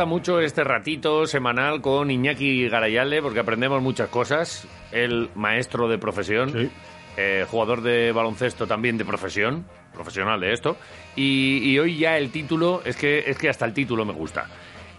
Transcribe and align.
gusta 0.00 0.08
mucho 0.08 0.40
este 0.40 0.64
ratito 0.64 1.26
semanal 1.26 1.82
con 1.82 2.10
Iñaki 2.10 2.70
Garayalde 2.70 3.20
porque 3.20 3.40
aprendemos 3.40 3.82
muchas 3.82 4.08
cosas. 4.08 4.66
El 4.92 5.28
maestro 5.34 5.88
de 5.88 5.98
profesión, 5.98 6.70
eh, 7.18 7.44
jugador 7.50 7.82
de 7.82 8.10
baloncesto 8.10 8.66
también 8.66 8.96
de 8.96 9.04
profesión, 9.04 9.66
profesional 9.92 10.40
de 10.40 10.54
esto. 10.54 10.78
Y, 11.16 11.58
y 11.64 11.78
hoy 11.78 11.98
ya 11.98 12.16
el 12.16 12.30
título, 12.30 12.80
es 12.86 12.96
que, 12.96 13.24
es 13.26 13.36
que 13.36 13.50
hasta 13.50 13.66
el 13.66 13.74
título 13.74 14.06
me 14.06 14.14
gusta. 14.14 14.46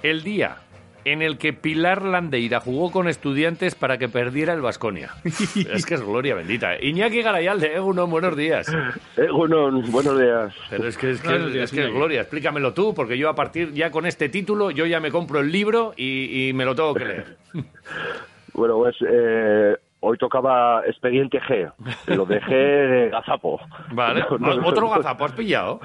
El 0.03 0.21
día 0.21 0.57
en 1.05 1.21
el 1.21 1.37
que 1.37 1.53
Pilar 1.53 2.03
Landeira 2.03 2.59
jugó 2.59 2.91
con 2.91 3.07
estudiantes 3.07 3.75
para 3.75 3.97
que 3.97 4.09
perdiera 4.09 4.53
el 4.53 4.61
Vasconia. 4.61 5.11
es 5.23 5.85
que 5.85 5.95
es 5.95 6.01
gloria 6.01 6.35
bendita. 6.35 6.79
Iñaki 6.81 7.21
Garayalde, 7.21 7.75
Egunon, 7.75 8.09
buenos 8.09 8.35
días. 8.35 8.71
Egunon, 9.17 9.91
buenos 9.91 10.19
días. 10.19 10.55
Pero 10.69 10.87
es 10.87 10.97
que 10.97 11.11
es, 11.11 11.21
que, 11.21 11.63
es, 11.63 11.71
que 11.71 11.85
es 11.85 11.93
gloria, 11.93 12.21
explícamelo 12.21 12.73
tú, 12.73 12.93
porque 12.93 13.17
yo 13.17 13.29
a 13.29 13.35
partir 13.35 13.73
ya 13.73 13.91
con 13.91 14.05
este 14.05 14.29
título, 14.29 14.71
yo 14.71 14.85
ya 14.85 14.99
me 14.99 15.11
compro 15.11 15.39
el 15.39 15.51
libro 15.51 15.93
y, 15.95 16.49
y 16.49 16.53
me 16.53 16.65
lo 16.65 16.75
tengo 16.75 16.93
que 16.93 17.05
leer. 17.05 17.37
bueno, 18.53 18.77
pues 18.77 18.95
eh, 19.07 19.75
hoy 20.01 20.17
tocaba 20.17 20.83
Expediente 20.85 21.39
G, 21.41 21.71
lo 22.07 22.25
dejé 22.25 22.55
de 22.55 23.09
gazapo. 23.09 23.59
Vale, 23.91 24.23
¿otro 24.63 24.89
gazapo 24.89 25.25
has 25.25 25.31
pillado? 25.31 25.79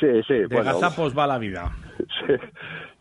Sí, 0.00 0.22
sí. 0.26 0.34
De 0.34 0.46
bueno, 0.46 0.72
gazapos 0.72 1.16
va 1.16 1.26
la 1.26 1.38
vida. 1.38 1.70
Sí. 1.98 2.34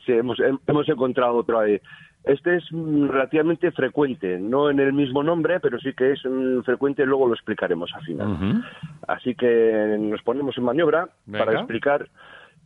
Sí, 0.05 0.13
hemos, 0.13 0.37
hemos 0.67 0.89
encontrado 0.89 1.35
otro 1.35 1.59
ahí. 1.59 1.79
Este 2.23 2.57
es 2.57 2.63
relativamente 2.71 3.71
frecuente, 3.71 4.37
no 4.39 4.69
en 4.69 4.79
el 4.79 4.93
mismo 4.93 5.23
nombre, 5.23 5.59
pero 5.59 5.79
sí 5.79 5.93
que 5.93 6.11
es 6.11 6.21
frecuente, 6.65 7.03
luego 7.05 7.27
lo 7.27 7.33
explicaremos 7.33 7.91
al 7.95 8.03
final. 8.03 8.27
Mm. 8.27 8.63
Así 9.07 9.33
que 9.33 9.95
nos 9.99 10.21
ponemos 10.21 10.55
en 10.57 10.63
maniobra 10.63 11.09
Venga. 11.25 11.45
para 11.45 11.57
explicar 11.57 12.07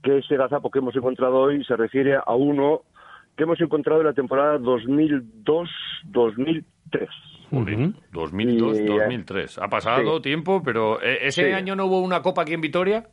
que 0.04 0.18
ese 0.18 0.36
gazapo 0.36 0.70
que 0.70 0.80
hemos 0.80 0.96
encontrado 0.96 1.36
hoy 1.38 1.64
se 1.64 1.76
refiere 1.78 2.18
a 2.18 2.36
uno 2.36 2.82
que 3.38 3.44
hemos 3.44 3.60
encontrado 3.62 4.02
en 4.02 4.08
la 4.08 4.14
temporada 4.14 4.58
2002-2003. 4.60 6.64
Joder, 7.52 7.90
2002-2003. 8.12 9.60
Ha 9.62 9.68
pasado 9.70 10.18
Sí. 10.18 10.22
tiempo, 10.24 10.62
pero 10.64 11.02
eh, 11.02 11.20
¿ese 11.28 11.48
Sí. 11.48 11.52
año 11.54 11.76
no 11.76 11.86
hubo 11.86 12.02
una 12.02 12.22
copa 12.22 12.42
aquí 12.42 12.54
en 12.54 12.62
Vitoria? 12.62 13.06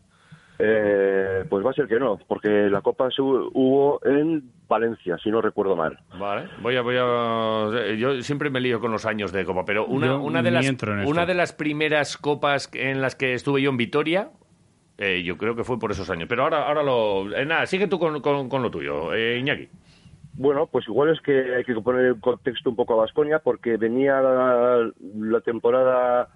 Eh, 0.65 1.45
pues 1.49 1.67
va 1.67 1.71
a 1.71 1.75
ser 1.75 1.89
que 1.89 1.99
no, 1.99 2.19
porque 2.29 2.49
la 2.71 2.83
Copa 2.83 3.11
se 3.11 3.21
hubo 3.21 3.99
en 4.05 4.45
Valencia, 4.69 5.19
si 5.19 5.29
no 5.29 5.41
recuerdo 5.41 5.75
mal. 5.75 5.99
Vale, 6.17 6.49
voy 6.61 6.77
a, 6.77 6.83
voy 6.83 6.97
a, 7.01 7.71
eh, 7.81 7.97
yo 7.99 8.23
siempre 8.23 8.49
me 8.49 8.61
lío 8.61 8.79
con 8.79 8.93
los 8.93 9.05
años 9.05 9.33
de 9.33 9.45
copa, 9.45 9.65
pero 9.65 9.87
una, 9.87 10.41
de 10.43 10.51
las, 10.53 10.65
una 11.09 11.27
de 11.27 11.35
las 11.35 11.53
primeras 11.53 12.17
copas 12.17 12.71
en 12.75 13.01
las 13.01 13.17
que 13.17 13.35
estuve 13.35 13.61
yo 13.61 13.71
en 13.71 13.77
Vitoria, 13.77 14.31
eh, 14.99 15.23
yo 15.25 15.37
creo 15.37 15.57
que 15.57 15.65
fue 15.65 15.81
por 15.81 15.91
esos 15.91 16.09
años. 16.11 16.29
Pero 16.29 16.45
ahora, 16.45 16.69
ahora 16.69 16.85
lo, 16.85 17.35
eh, 17.35 17.45
nada, 17.45 17.67
sigue 17.67 17.89
tú 17.89 17.99
con, 17.99 18.21
con- 18.21 18.49
con 18.49 18.63
lo 18.63 18.71
tuyo, 18.71 19.13
eh, 19.15 19.39
Iñaki. 19.41 19.69
Bueno, 20.35 20.67
pues 20.71 20.87
igual 20.87 21.11
es 21.11 21.21
que 21.23 21.57
hay 21.57 21.65
que 21.65 21.75
poner 21.75 22.07
en 22.07 22.21
contexto 22.21 22.71
un 22.71 22.77
poco 22.77 22.95
a 22.95 22.99
Vasconia, 22.99 23.41
porque 23.41 23.77
venía 23.79 24.21
la, 24.21 24.91
la 25.19 25.41
temporada 25.41 26.29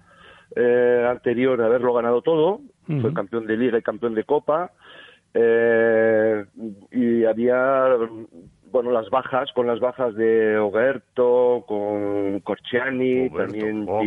eh, 0.55 1.07
anterior 1.09 1.57
de 1.57 1.65
haberlo 1.65 1.93
ganado 1.93 2.21
todo, 2.21 2.59
fue 3.01 3.13
campeón 3.13 3.45
de 3.47 3.57
liga 3.57 3.77
y 3.77 3.81
campeón 3.81 4.15
de 4.15 4.23
copa, 4.23 4.71
eh, 5.33 6.45
y 6.91 7.25
había, 7.25 7.85
bueno, 8.71 8.91
las 8.91 9.09
bajas, 9.09 9.51
con 9.53 9.67
las 9.67 9.79
bajas 9.79 10.15
de 10.15 10.57
Oberto, 10.57 11.63
con 11.67 12.39
Corciani, 12.41 13.27
Oberto, 13.27 13.37
también 13.37 13.85
oh, 13.87 14.01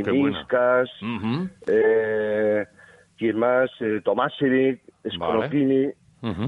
Ujú, 1.03 1.49
eh, 1.67 2.67
¿quién 3.17 3.39
más? 3.39 3.71
Eh, 3.81 4.01
Tomasevic, 4.05 4.81
Scolopini, 5.09 5.91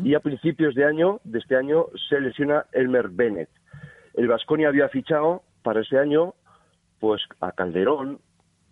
y 0.04 0.14
a 0.14 0.20
principios 0.20 0.74
de 0.74 0.84
año, 0.84 1.20
de 1.24 1.38
este 1.38 1.56
año, 1.56 1.86
se 2.08 2.20
lesiona 2.20 2.66
Elmer 2.72 3.08
Bennett. 3.08 3.48
El 4.14 4.28
Vasconia 4.28 4.68
había 4.68 4.88
fichado 4.88 5.42
para 5.62 5.80
ese 5.80 5.98
año, 5.98 6.34
pues 7.00 7.22
a 7.40 7.52
Calderón, 7.52 8.18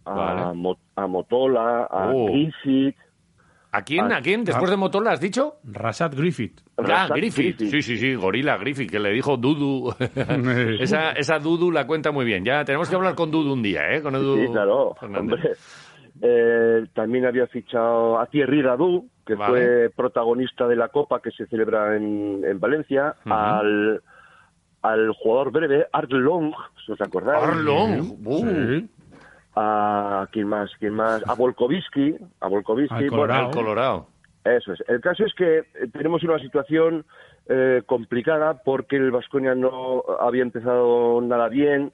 a, 0.04 0.14
Vale. 0.14 0.76
A 0.96 1.06
Motola, 1.06 1.84
a 1.84 2.12
Oh. 2.14 2.26
Griffith, 2.26 2.96
¿A 3.72 3.82
quién? 3.82 4.10
Ah, 4.12 4.16
¿A 4.16 4.20
quién? 4.20 4.44
¿Después 4.44 4.68
de 4.70 4.76
Motola 4.76 5.12
has 5.12 5.20
dicho? 5.20 5.56
Rasad 5.64 6.12
Griffith. 6.16 6.60
Ah, 6.76 7.08
Griffith. 7.14 7.58
Sí, 7.58 7.82
sí, 7.82 7.96
sí, 7.98 8.14
Gorila 8.14 8.56
Griffith, 8.58 8.90
que 8.90 8.98
le 8.98 9.10
dijo 9.10 9.36
Dudu. 9.36 9.94
esa, 10.80 11.12
esa 11.12 11.38
Dudu 11.38 11.70
la 11.70 11.86
cuenta 11.86 12.10
muy 12.10 12.24
bien. 12.24 12.44
Ya 12.44 12.64
tenemos 12.64 12.88
que 12.88 12.96
hablar 12.96 13.14
con 13.14 13.30
Dudu 13.30 13.52
un 13.52 13.62
día, 13.62 13.82
¿eh? 13.92 14.02
Con 14.02 14.14
Edu 14.16 14.36
Sí, 14.36 14.46
claro, 14.52 14.96
hombre. 15.00 15.52
Eh, 16.22 16.84
también 16.94 17.24
había 17.26 17.46
fichado 17.46 18.18
a 18.18 18.26
Thierry 18.26 18.60
Radou, 18.60 19.08
que 19.24 19.34
Vale. 19.34 19.52
fue 19.52 19.90
protagonista 19.94 20.66
de 20.66 20.76
la 20.76 20.88
Copa 20.88 21.20
que 21.22 21.30
se 21.30 21.46
celebra 21.46 21.96
en, 21.96 22.42
en 22.44 22.60
Valencia, 22.60 23.14
al, 23.24 24.02
al 24.82 25.12
jugador 25.12 25.52
breve, 25.52 25.86
Art 25.92 26.10
Long, 26.10 26.52
si 26.84 26.92
os 26.92 27.00
acordáis. 27.00 27.42
Arlong. 27.42 28.16
Uh, 28.24 28.40
Sí. 28.40 28.88
A, 29.56 30.26
¿quién 30.32 30.46
más? 30.48 30.70
¿Quién 30.78 30.94
más? 30.94 31.22
A 31.28 31.34
Volkovitsky. 31.34 32.16
A 32.40 32.48
Volkovitsky. 32.48 32.94
Al 32.94 33.00
bueno, 33.10 33.16
Colorado. 33.22 33.48
el 33.48 33.54
Colorado. 33.54 34.06
eso 34.44 34.72
es. 34.72 34.80
El 34.88 35.00
caso 35.00 35.24
es 35.24 35.34
que 35.34 35.58
eh, 35.58 35.64
tenemos 35.92 36.22
una 36.22 36.38
situación 36.38 37.04
eh, 37.48 37.82
complicada 37.86 38.62
porque 38.64 38.96
el 38.96 39.10
Vasconia 39.10 39.54
no 39.54 40.02
había 40.20 40.42
empezado 40.42 41.20
nada 41.20 41.48
bien. 41.48 41.92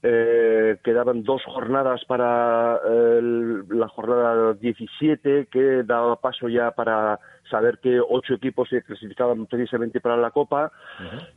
Eh, 0.00 0.78
quedaban 0.84 1.24
dos 1.24 1.42
jornadas 1.44 2.04
para 2.06 2.76
eh, 2.88 3.18
el- 3.18 3.64
la 3.68 3.88
jornada 3.88 4.54
17 4.54 5.48
que 5.50 5.82
daba 5.82 6.14
paso 6.20 6.48
ya 6.48 6.70
para 6.70 7.18
saber 7.50 7.78
que 7.78 7.98
ocho 8.00 8.34
equipos 8.34 8.68
se 8.68 8.82
clasificaban 8.82 9.46
precisamente 9.46 10.00
para 10.00 10.16
la 10.16 10.30
Copa. 10.30 10.70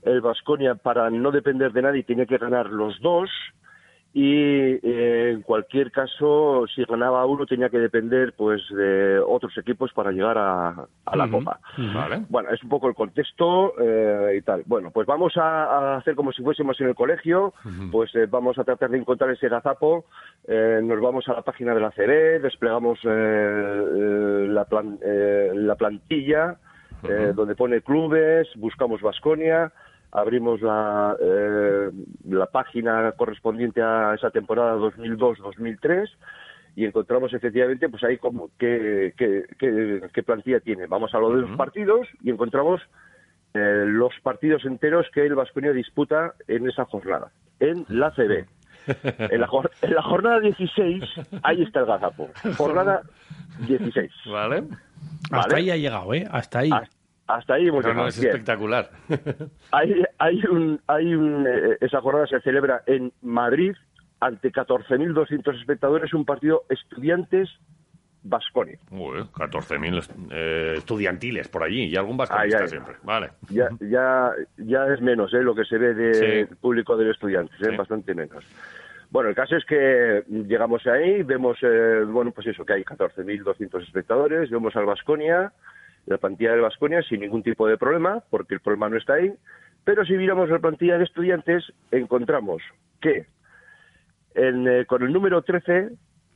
El 0.03 0.21
Vasconia, 0.21 0.75
para 0.75 1.09
no 1.09 1.31
depender 1.31 1.71
de 1.71 1.81
nadie, 1.81 2.03
tenía 2.03 2.25
que 2.27 2.37
ganar 2.37 2.67
los 2.67 2.99
dos 3.01 3.29
y 4.13 4.33
eh, 4.35 5.31
en 5.33 5.41
cualquier 5.41 5.89
caso 5.89 6.65
si 6.75 6.83
ganaba 6.83 7.25
uno 7.25 7.45
tenía 7.45 7.69
que 7.69 7.79
depender 7.79 8.33
pues 8.35 8.61
de 8.69 9.19
otros 9.25 9.57
equipos 9.57 9.93
para 9.93 10.11
llegar 10.11 10.37
a, 10.37 10.85
a 11.05 11.15
la 11.15 11.29
copa. 11.29 11.59
Vale. 11.77 12.23
bueno 12.27 12.49
es 12.49 12.61
un 12.61 12.67
poco 12.69 12.89
el 12.89 12.93
contexto 12.95 13.73
eh, 13.81 14.35
y 14.37 14.41
tal. 14.41 14.63
Bueno 14.65 14.91
pues 14.91 15.07
vamos 15.07 15.37
a, 15.37 15.63
a 15.93 15.97
hacer 15.97 16.15
como 16.15 16.33
si 16.33 16.43
fuésemos 16.43 16.79
en 16.81 16.89
el 16.89 16.95
colegio. 16.95 17.53
Pues 17.89 18.13
eh, 18.15 18.27
vamos 18.29 18.57
a 18.59 18.65
tratar 18.65 18.89
de 18.89 18.97
encontrar 18.97 19.31
ese 19.31 19.47
gazapo. 19.47 20.03
Eh, 20.45 20.81
nos 20.83 20.99
vamos 20.99 21.27
a 21.29 21.33
la 21.33 21.41
página 21.43 21.73
de 21.73 21.79
la 21.79 21.91
CB 21.91 22.41
desplegamos 22.41 22.99
eh, 23.05 24.45
la, 24.49 24.65
plan- 24.65 24.99
la 25.01 25.75
plantilla 25.75 26.57
eh, 27.03 27.31
donde 27.33 27.55
pone 27.55 27.81
clubes 27.81 28.47
buscamos 28.57 29.01
Vasconia 29.01 29.71
abrimos 30.11 30.61
la, 30.61 31.15
eh, 31.21 31.89
la 32.29 32.45
página 32.47 33.11
correspondiente 33.13 33.81
a 33.81 34.13
esa 34.15 34.29
temporada 34.31 34.75
2002-2003 34.77 36.09
y 36.75 36.85
encontramos 36.85 37.33
efectivamente 37.33 37.89
pues 37.89 38.03
ahí 38.03 38.17
como 38.17 38.49
qué, 38.57 39.13
qué, 39.17 39.45
qué- 39.57 40.01
qué 40.13 40.23
plantilla 40.23 40.59
tiene. 40.59 40.87
Vamos 40.87 41.13
a 41.13 41.19
lo 41.19 41.33
de 41.35 41.41
los 41.41 41.57
partidos 41.57 42.07
y 42.23 42.29
encontramos 42.29 42.81
eh, 43.53 43.83
los 43.87 44.13
partidos 44.23 44.63
enteros 44.65 45.05
que 45.13 45.25
el 45.25 45.35
Vasconia 45.35 45.71
disputa 45.73 46.33
en 46.47 46.69
esa 46.69 46.85
jornada, 46.85 47.31
en 47.59 47.85
la 47.89 48.11
CB. 48.11 48.45
En 49.31 49.39
la, 49.41 49.47
jor- 49.47 49.69
en 49.83 49.93
la 49.93 50.01
jornada 50.01 50.39
16, 50.39 51.03
ahí 51.43 51.61
está 51.61 51.81
el 51.81 51.85
gazapo. 51.85 52.29
Jornada 52.57 53.01
16. 53.67 54.11
Vale. 54.31 54.63
Hasta 55.25 55.37
Vale. 55.37 55.55
ahí 55.55 55.69
ha 55.69 55.77
llegado, 55.77 56.13
¿eh? 56.15 56.27
Hasta 56.31 56.59
ahí. 56.59 56.69
Hasta, 56.71 56.89
hasta 57.35 57.55
ahí 57.55 57.67
hemos 57.67 57.83
No, 57.83 57.89
no, 57.89 57.93
llegado. 57.93 58.07
es 58.09 58.19
Bien. 58.19 58.31
espectacular. 58.33 58.89
Hay, 59.71 60.03
hay 60.19 60.45
un, 60.45 60.79
hay 60.87 61.13
un, 61.15 61.45
eh, 61.47 61.77
esa 61.81 62.01
jornada 62.01 62.27
se 62.27 62.39
celebra 62.41 62.83
en 62.85 63.11
Madrid 63.21 63.73
ante 64.19 64.51
14.200 64.51 65.59
espectadores, 65.59 66.13
un 66.13 66.25
partido 66.25 66.63
estudiantes 66.69 67.49
Vasconia. 68.23 68.77
Uy, 68.91 69.17
14.000 69.33 70.29
eh, 70.29 70.73
estudiantiles 70.77 71.47
por 71.47 71.63
allí 71.63 71.85
y 71.85 71.95
algún 71.95 72.17
vasconista 72.17 72.57
Ay, 72.59 72.63
ay. 72.65 72.69
siempre. 72.69 72.95
Vale. 73.03 73.31
Ya, 73.49 73.67
ya, 73.79 74.31
ya 74.57 74.85
es 74.93 75.01
menos 75.01 75.33
¿eh? 75.33 75.41
lo 75.41 75.55
que 75.55 75.65
se 75.65 75.77
ve 75.79 75.95
de 75.95 76.13
Sí. 76.47 76.55
público 76.61 76.95
del 76.97 77.09
estudiante, 77.09 77.51
¿eh? 77.61 77.67
Sí. 77.71 77.75
bastante 77.75 78.13
menos. 78.13 78.43
Bueno, 79.09 79.29
el 79.29 79.35
caso 79.35 79.55
es 79.57 79.65
que 79.65 80.23
llegamos 80.29 80.85
ahí, 80.85 81.23
vemos, 81.23 81.57
eh, 81.63 82.03
bueno, 82.07 82.31
pues 82.31 82.45
eso, 82.47 82.63
que 82.63 82.73
hay 82.73 82.83
14.200 82.83 83.81
espectadores, 83.83 84.51
vemos 84.51 84.75
al 84.75 84.85
Vasconia, 84.85 85.51
la 86.05 86.17
plantilla 86.17 86.51
del 86.51 86.61
Vasconia 86.61 87.01
sin 87.03 87.21
ningún 87.21 87.43
tipo 87.43 87.67
de 87.67 87.77
problema, 87.77 88.23
porque 88.29 88.55
el 88.55 88.59
problema 88.61 88.89
no 88.89 88.97
está 88.97 89.13
ahí, 89.13 89.31
pero 89.83 90.05
si 90.05 90.13
miramos 90.13 90.49
la 90.49 90.59
plantilla 90.59 90.97
de 90.97 91.03
estudiantes, 91.05 91.63
encontramos 91.91 92.61
que 93.01 93.25
en, 94.35 94.67
eh, 94.67 94.85
con 94.85 95.03
el 95.03 95.11
número 95.11 95.41
13 95.41 95.89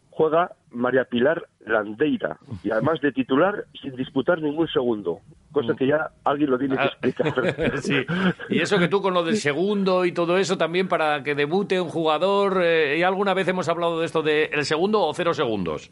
juega 0.09 0.51
María 0.71 1.03
Pilar 1.05 1.45
Landeira, 1.65 2.37
y 2.63 2.71
además 2.71 3.01
de 3.01 3.11
titular 3.11 3.65
sin 3.81 3.95
disputar 3.97 4.41
ningún 4.41 4.67
segundo, 4.69 5.19
cosa 5.51 5.73
que 5.75 5.87
ya 5.87 6.09
alguien 6.23 6.51
lo 6.51 6.57
tiene 6.57 6.75
que 6.77 6.81
Ah, 6.83 6.85
explicar. 6.85 7.77
sí. 7.81 8.05
Y 8.49 8.59
eso 8.59 8.77
que 8.79 8.87
tú 8.87 9.01
con 9.01 9.13
lo 9.13 9.23
del 9.23 9.35
segundo 9.37 10.05
y 10.05 10.11
todo 10.13 10.37
eso 10.37 10.57
también 10.57 10.87
para 10.87 11.21
que 11.23 11.35
debute 11.35 11.79
un 11.81 11.89
jugador. 11.89 12.61
eh, 12.63 12.97
¿Y 12.99 13.03
alguna 13.03 13.33
vez 13.33 13.47
hemos 13.49 13.67
hablado 13.67 13.99
de 13.99 14.05
esto 14.05 14.21
de 14.21 14.45
el 14.45 14.63
segundo 14.65 15.01
o 15.01 15.13
cero 15.13 15.33
segundos? 15.33 15.91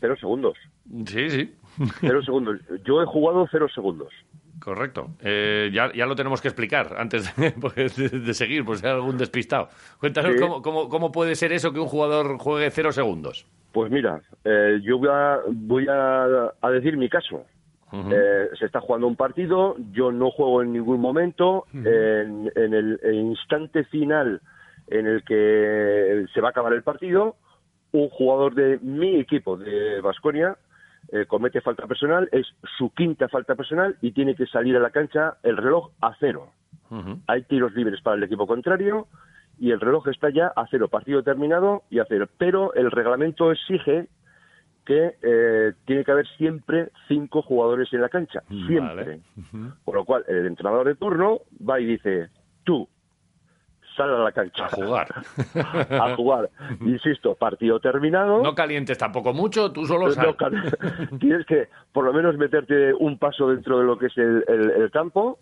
Cero 0.00 0.16
segundos. 0.18 0.58
Sí, 1.06 1.30
sí. 1.30 1.54
Cero 2.00 2.22
segundos. 2.22 2.58
Yo 2.84 3.02
he 3.02 3.06
jugado 3.06 3.46
cero 3.50 3.66
segundos. 3.74 4.12
Correcto. 4.60 5.08
Eh, 5.20 5.70
ya, 5.72 5.90
ya 5.94 6.04
lo 6.04 6.14
tenemos 6.14 6.42
que 6.42 6.48
explicar 6.48 6.94
antes 6.98 7.34
de, 7.36 7.50
pues, 7.60 7.96
de- 7.96 8.18
de 8.20 8.34
seguir, 8.34 8.64
por 8.64 8.76
si 8.76 8.86
hay 8.86 8.92
algún 8.92 9.16
despistado. 9.16 9.68
Cuéntanos 9.98 10.32
Sí. 10.34 10.38
cómo, 10.40 10.60
cómo, 10.60 10.88
cómo 10.88 11.10
puede 11.12 11.34
ser 11.34 11.52
eso 11.52 11.72
que 11.72 11.80
un 11.80 11.86
jugador 11.88 12.36
juegue 12.38 12.70
cero 12.70 12.92
segundos. 12.92 13.46
Pues 13.72 13.90
mira, 13.90 14.20
eh, 14.44 14.80
yo 14.82 14.98
voy 14.98 15.08
a, 15.10 15.38
voy 15.48 15.86
a, 15.88 16.52
a 16.60 16.70
decir 16.70 16.96
mi 16.96 17.08
caso. 17.08 17.44
Eh, 17.92 18.48
se 18.58 18.66
está 18.66 18.80
jugando 18.80 19.08
un 19.08 19.16
partido, 19.16 19.74
yo 19.92 20.12
no 20.12 20.30
juego 20.30 20.62
en 20.62 20.72
ningún 20.72 21.00
momento. 21.00 21.66
en, 21.74 22.50
en 22.54 22.74
el, 22.74 23.00
el 23.02 23.14
instante 23.14 23.82
final 23.84 24.40
en 24.88 25.06
el 25.06 25.24
que 25.24 26.24
se 26.34 26.40
va 26.40 26.48
a 26.48 26.50
acabar 26.50 26.72
el 26.72 26.82
partido, 26.82 27.36
un 27.92 28.08
jugador 28.10 28.54
de 28.54 28.78
mi 28.82 29.18
equipo 29.18 29.56
de 29.56 30.00
Vasconia 30.02 30.56
comete 31.26 31.60
falta 31.60 31.86
personal, 31.86 32.28
es 32.32 32.46
su 32.78 32.90
quinta 32.90 33.28
falta 33.28 33.54
personal 33.54 33.96
y 34.00 34.12
tiene 34.12 34.34
que 34.34 34.46
salir 34.46 34.76
a 34.76 34.80
la 34.80 34.90
cancha 34.90 35.38
el 35.42 35.56
reloj 35.56 35.90
a 36.00 36.14
cero. 36.20 36.52
Hay 37.26 37.42
tiros 37.42 37.74
libres 37.74 38.00
para 38.00 38.16
el 38.16 38.22
equipo 38.22 38.46
contrario 38.46 39.06
y 39.58 39.70
el 39.70 39.80
reloj 39.80 40.08
está 40.08 40.30
ya 40.30 40.48
a 40.48 40.66
cero, 40.70 40.88
partido 40.88 41.22
terminado 41.22 41.82
y 41.90 41.98
a 41.98 42.06
cero. 42.08 42.28
Pero 42.38 42.74
el 42.74 42.90
reglamento 42.90 43.52
exige 43.52 44.08
que 44.84 45.14
eh, 45.22 45.72
tiene 45.84 46.04
que 46.04 46.10
haber 46.10 46.26
siempre 46.36 46.90
cinco 47.06 47.42
jugadores 47.42 47.92
en 47.92 48.00
la 48.00 48.08
cancha, 48.08 48.42
siempre. 48.66 49.20
Vale. 49.36 49.72
Por 49.84 49.94
lo 49.94 50.04
cual, 50.04 50.24
el 50.26 50.46
entrenador 50.46 50.86
de 50.86 50.94
turno 50.94 51.42
va 51.68 51.78
y 51.78 51.86
dice, 51.86 52.28
tú, 52.64 52.88
sal 53.96 54.14
a 54.14 54.18
la 54.24 54.32
cancha. 54.32 54.66
A 54.66 54.68
jugar. 54.68 55.08
a 55.90 56.14
jugar. 56.16 56.50
Insisto, 56.80 57.34
partido 57.34 57.80
terminado. 57.80 58.42
No 58.42 58.54
calientes 58.54 58.96
tampoco 58.98 59.32
mucho, 59.32 59.70
tú 59.72 59.84
solo 59.86 60.10
sal. 60.10 60.36
No, 60.40 61.18
tienes 61.18 61.44
que 61.46 61.68
por 61.92 62.04
lo 62.04 62.12
menos 62.12 62.36
meterte 62.36 62.92
un 62.94 63.18
paso 63.18 63.48
dentro 63.50 63.78
de 63.78 63.84
lo 63.84 63.98
que 63.98 64.06
es 64.06 64.16
el, 64.18 64.44
el- 64.48 64.70
el 64.82 64.90
campo 64.90 65.38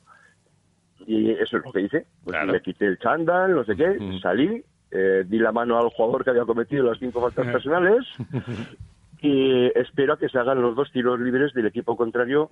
y 1.07 1.31
eso 1.31 1.57
es 1.59 1.65
lo 1.65 1.73
que 1.73 1.81
hice. 1.83 2.07
Pues 2.25 2.35
Claro. 2.37 2.53
Me 2.53 2.61
quité 2.61 2.87
el 2.87 2.99
chándal, 2.99 3.55
no 3.55 3.65
sé 3.65 3.77
qué, 3.77 3.97
salí, 4.21 4.63
eh, 4.91 5.25
di 5.27 5.39
la 5.39 5.53
mano 5.53 5.79
al 5.79 5.89
jugador 5.91 6.25
que 6.25 6.31
había 6.31 6.45
cometido 6.45 6.85
las 6.85 6.99
cinco 6.99 7.21
faltas 7.21 7.47
personales 7.53 8.05
y 9.21 9.67
espero 9.79 10.13
a 10.15 10.19
que 10.19 10.29
se 10.29 10.39
hagan 10.39 10.63
los 10.63 10.77
dos 10.77 10.91
tiros 10.93 11.19
libres 11.19 11.53
del 11.55 11.67
equipo 11.67 11.97
contrario 11.97 12.51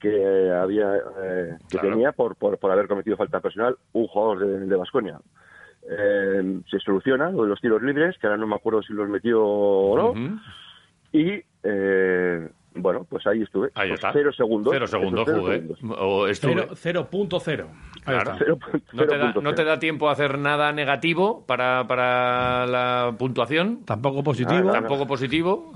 que 0.00 0.50
había 0.52 0.96
eh, 0.96 1.56
que 1.68 1.78
Claro. 1.78 1.90
tenía 1.90 2.12
por, 2.12 2.36
por, 2.36 2.58
por 2.58 2.70
haber 2.70 2.86
cometido 2.88 3.16
falta 3.16 3.40
personal 3.40 3.76
un 3.92 4.06
jugador 4.06 4.38
de, 4.46 4.58
de 4.66 4.76
Baskonia. 4.76 5.18
Eh, 5.90 6.60
se 6.70 6.78
soluciona 6.80 7.30
lo 7.30 7.44
de 7.44 7.48
los 7.48 7.60
tiros 7.60 7.82
libres, 7.82 8.16
que 8.18 8.26
ahora 8.26 8.36
no 8.36 8.46
me 8.46 8.56
acuerdo 8.56 8.82
si 8.82 8.92
los 8.92 9.08
metió 9.08 9.42
o 9.42 9.96
no. 10.14 10.40
Y 11.12 11.42
eh, 11.62 12.48
bueno, 12.74 13.06
pues 13.08 13.26
ahí 13.26 13.42
estuve. 13.42 13.70
Ahí 13.74 13.88
Pues 13.88 13.98
está. 13.98 14.12
Cero 14.12 14.30
segundos. 14.32 14.72
Cero 14.72 14.86
segundos 14.86 15.24
cero 15.26 15.38
jugué. 15.40 15.60
segundos. 15.60 15.98
O 15.98 16.28
estuve. 16.28 16.68
Cero- 16.74 17.08
0.0. 17.10 17.64
Ahí 17.64 18.02
Claro. 18.04 18.32
está. 18.32 18.38
Cero- 18.38 18.58
No 18.92 19.06
te, 19.06 19.18
da, 19.18 19.32
no 19.32 19.54
te 19.54 19.64
da 19.64 19.78
tiempo 19.78 20.08
a 20.08 20.12
hacer 20.12 20.38
nada 20.38 20.72
negativo 20.72 21.44
para, 21.46 21.86
para 21.88 22.66
la 22.66 23.14
puntuación, 23.18 23.84
Tampoco 23.86 24.22
positivo. 24.22 24.60
Nada, 24.60 24.72
tampoco 24.80 25.06
positivo. 25.06 25.72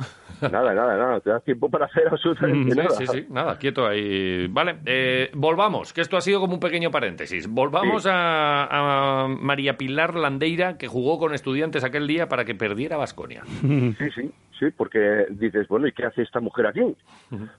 Nada, 0.50 0.74
nada, 0.74 0.96
nada. 0.96 1.20
Te 1.20 1.30
das 1.30 1.44
tiempo 1.44 1.68
para 1.70 1.86
hacer 1.86 2.08
absolutamente 2.08 2.72
Sí, 2.72 2.76
nada. 2.78 2.90
sí, 2.90 3.06
sí, 3.06 3.26
nada, 3.30 3.58
quieto 3.58 3.86
ahí. 3.86 4.46
Vale, 4.48 4.76
eh, 4.86 5.30
volvamos, 5.34 5.92
que 5.92 6.00
esto 6.00 6.16
ha 6.16 6.20
sido 6.20 6.40
como 6.40 6.54
un 6.54 6.60
pequeño 6.60 6.90
paréntesis. 6.90 7.48
Volvamos 7.48 8.04
Sí. 8.04 8.08
a, 8.12 9.24
a 9.24 9.28
María 9.28 9.76
Pilar 9.76 10.14
Landeira, 10.16 10.76
que 10.78 10.88
jugó 10.88 11.18
con 11.18 11.34
estudiantes 11.34 11.84
aquel 11.84 12.06
día 12.06 12.28
para 12.28 12.44
que 12.44 12.54
perdiera 12.54 12.96
Vasconia. 12.96 13.42
Sí, 13.98 14.10
sí, 14.14 14.30
sí, 14.58 14.66
porque 14.76 15.26
dices, 15.30 15.68
bueno, 15.68 15.86
¿y 15.86 15.92
qué 15.92 16.04
hace 16.06 16.22
esta 16.22 16.40
mujer 16.40 16.66
aquí? 16.66 16.80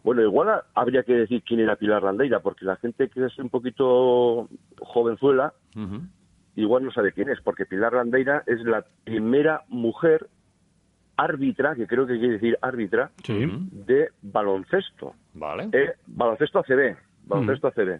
Bueno, 0.04 0.22
igual 0.22 0.50
a- 0.50 0.64
habría 0.74 1.04
que 1.04 1.14
decir 1.14 1.44
quién 1.46 1.60
era 1.62 1.76
Pilar 1.76 2.04
Landeira, 2.04 2.40
porque 2.40 2.66
la 2.66 2.76
gente 2.78 3.10
que 3.10 3.26
es 3.26 3.38
un 3.40 3.50
poquito 3.50 4.48
jovenzuela, 4.80 5.54
igual 6.56 6.84
no 6.86 6.92
sabe 6.92 7.12
quién 7.14 7.30
es, 7.30 7.40
porque 7.42 7.66
Pilar 7.66 7.94
Landeira 7.94 8.44
es 8.48 8.60
la 8.64 8.86
primera 9.04 9.62
mujer 9.70 10.28
árbitra, 11.18 11.76
que 11.76 11.88
creo 11.88 12.06
que 12.08 12.18
quiere 12.18 12.34
decir 12.34 12.58
árbitra, 12.62 13.12
Sí. 13.24 13.46
de 13.72 14.10
baloncesto. 14.22 15.14
Vale. 15.34 15.70
Eh, 15.72 15.92
baloncesto 16.08 16.60
ACB, 16.60 16.96
baloncesto 17.26 17.68
ACB. 17.68 18.00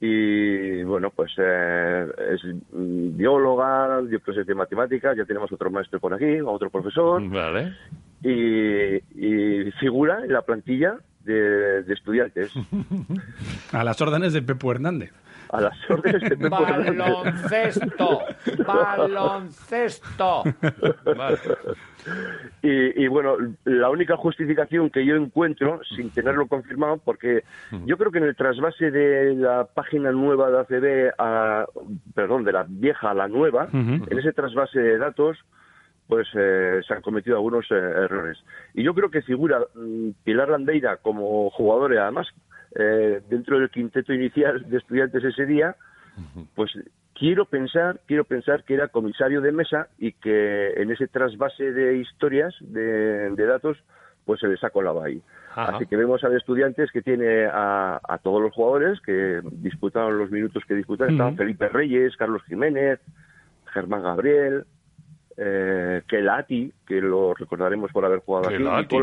Y 0.00 0.84
bueno, 0.84 1.10
pues 1.10 1.32
eh, 1.38 2.06
es 2.32 2.40
mm, 2.72 3.16
bióloga, 3.16 4.00
dio 4.02 4.20
clases 4.20 4.46
de 4.46 4.54
matemáticas, 4.54 5.16
ya 5.16 5.24
tenemos 5.24 5.50
otro 5.50 5.70
maestro 5.70 5.98
por 5.98 6.14
aquí, 6.14 6.40
otro 6.40 6.70
profesor, 6.70 7.20
Vale. 7.28 7.74
y, 8.22 8.94
y 9.66 9.70
figura 9.72 10.24
en 10.24 10.32
la 10.32 10.42
plantilla 10.42 10.98
de, 11.24 11.82
de 11.82 11.92
estudiantes, 11.94 12.52
A 13.72 13.82
las 13.84 14.00
órdenes 14.00 14.32
de 14.32 14.40
Pepo 14.42 14.70
Hernández. 14.70 15.12
A 15.50 15.60
las 15.60 15.76
órdenes 15.90 16.22
de 16.22 16.34
Hernández. 16.34 16.96
Baloncesto, 16.96 18.20
baloncesto. 18.66 20.44
Vale. 21.16 21.38
Y, 22.62 23.04
y 23.04 23.08
bueno, 23.08 23.36
la 23.64 23.90
única 23.90 24.16
justificación 24.16 24.90
que 24.90 25.04
yo 25.04 25.16
encuentro, 25.16 25.80
sin 25.94 26.10
tenerlo 26.10 26.46
confirmado, 26.46 26.98
porque 26.98 27.44
yo 27.84 27.96
creo 27.98 28.10
que 28.10 28.18
en 28.18 28.24
el 28.24 28.36
trasvase 28.36 28.90
de 28.90 29.34
la 29.34 29.64
página 29.64 30.12
nueva 30.12 30.50
de 30.50 30.58
ACB, 30.60 31.14
a, 31.18 31.66
perdón, 32.14 32.44
de 32.44 32.52
la 32.52 32.64
vieja 32.68 33.10
a 33.10 33.14
la 33.14 33.28
nueva, 33.28 33.68
en 33.72 34.18
ese 34.18 34.32
trasvase 34.32 34.80
de 34.80 34.98
datos, 34.98 35.38
pues 36.08 36.26
eh, 36.34 36.80
se 36.86 36.94
han 36.94 37.02
cometido 37.02 37.36
algunos 37.36 37.66
eh, 37.70 37.74
errores. 37.74 38.38
Y 38.74 38.82
yo 38.82 38.94
creo 38.94 39.10
que 39.10 39.20
figura 39.22 39.60
mm, 39.74 40.10
Pilar 40.24 40.48
Landeira 40.48 40.96
como 40.96 41.50
jugador, 41.50 41.92
y 41.92 41.98
además, 41.98 42.26
eh, 42.74 43.20
dentro 43.28 43.58
del 43.58 43.70
quinteto 43.70 44.12
inicial 44.12 44.68
de 44.68 44.78
estudiantes 44.78 45.24
ese 45.24 45.46
día, 45.46 45.76
pues 46.54 46.72
quiero 47.14 47.44
pensar, 47.44 48.00
quiero 48.06 48.24
pensar 48.24 48.64
que 48.64 48.74
era 48.74 48.88
comisario 48.88 49.40
de 49.40 49.52
mesa 49.52 49.88
y 49.98 50.12
que 50.12 50.72
en 50.76 50.90
ese 50.90 51.06
trasvase 51.08 51.72
de 51.72 51.96
historias, 51.98 52.54
de, 52.60 53.30
de 53.30 53.46
datos, 53.46 53.76
pues 54.24 54.40
se 54.40 54.48
les 54.48 54.62
ha 54.64 54.70
colado 54.70 55.02
ahí. 55.02 55.22
Ajá. 55.52 55.76
Así 55.76 55.86
que 55.86 55.96
vemos 55.96 56.22
al 56.22 56.36
estudiantes 56.36 56.90
que 56.92 57.02
tiene 57.02 57.46
a, 57.46 58.00
a 58.06 58.18
todos 58.18 58.42
los 58.42 58.52
jugadores 58.52 59.00
que 59.00 59.40
disputaron 59.52 60.18
los 60.18 60.30
minutos 60.30 60.62
que 60.66 60.74
disputaron. 60.74 61.14
Estaban 61.14 61.36
Felipe 61.36 61.68
Reyes, 61.68 62.16
Carlos 62.16 62.42
Jiménez, 62.44 63.00
Germán 63.72 64.02
Gabriel, 64.02 64.64
eh, 65.36 66.02
Kelati, 66.06 66.72
que 66.86 67.00
lo 67.00 67.34
recordaremos 67.34 67.90
por 67.92 68.04
haber 68.04 68.20
jugado 68.20 68.48
aquí, 68.48 68.58
Kelati. 68.58 68.96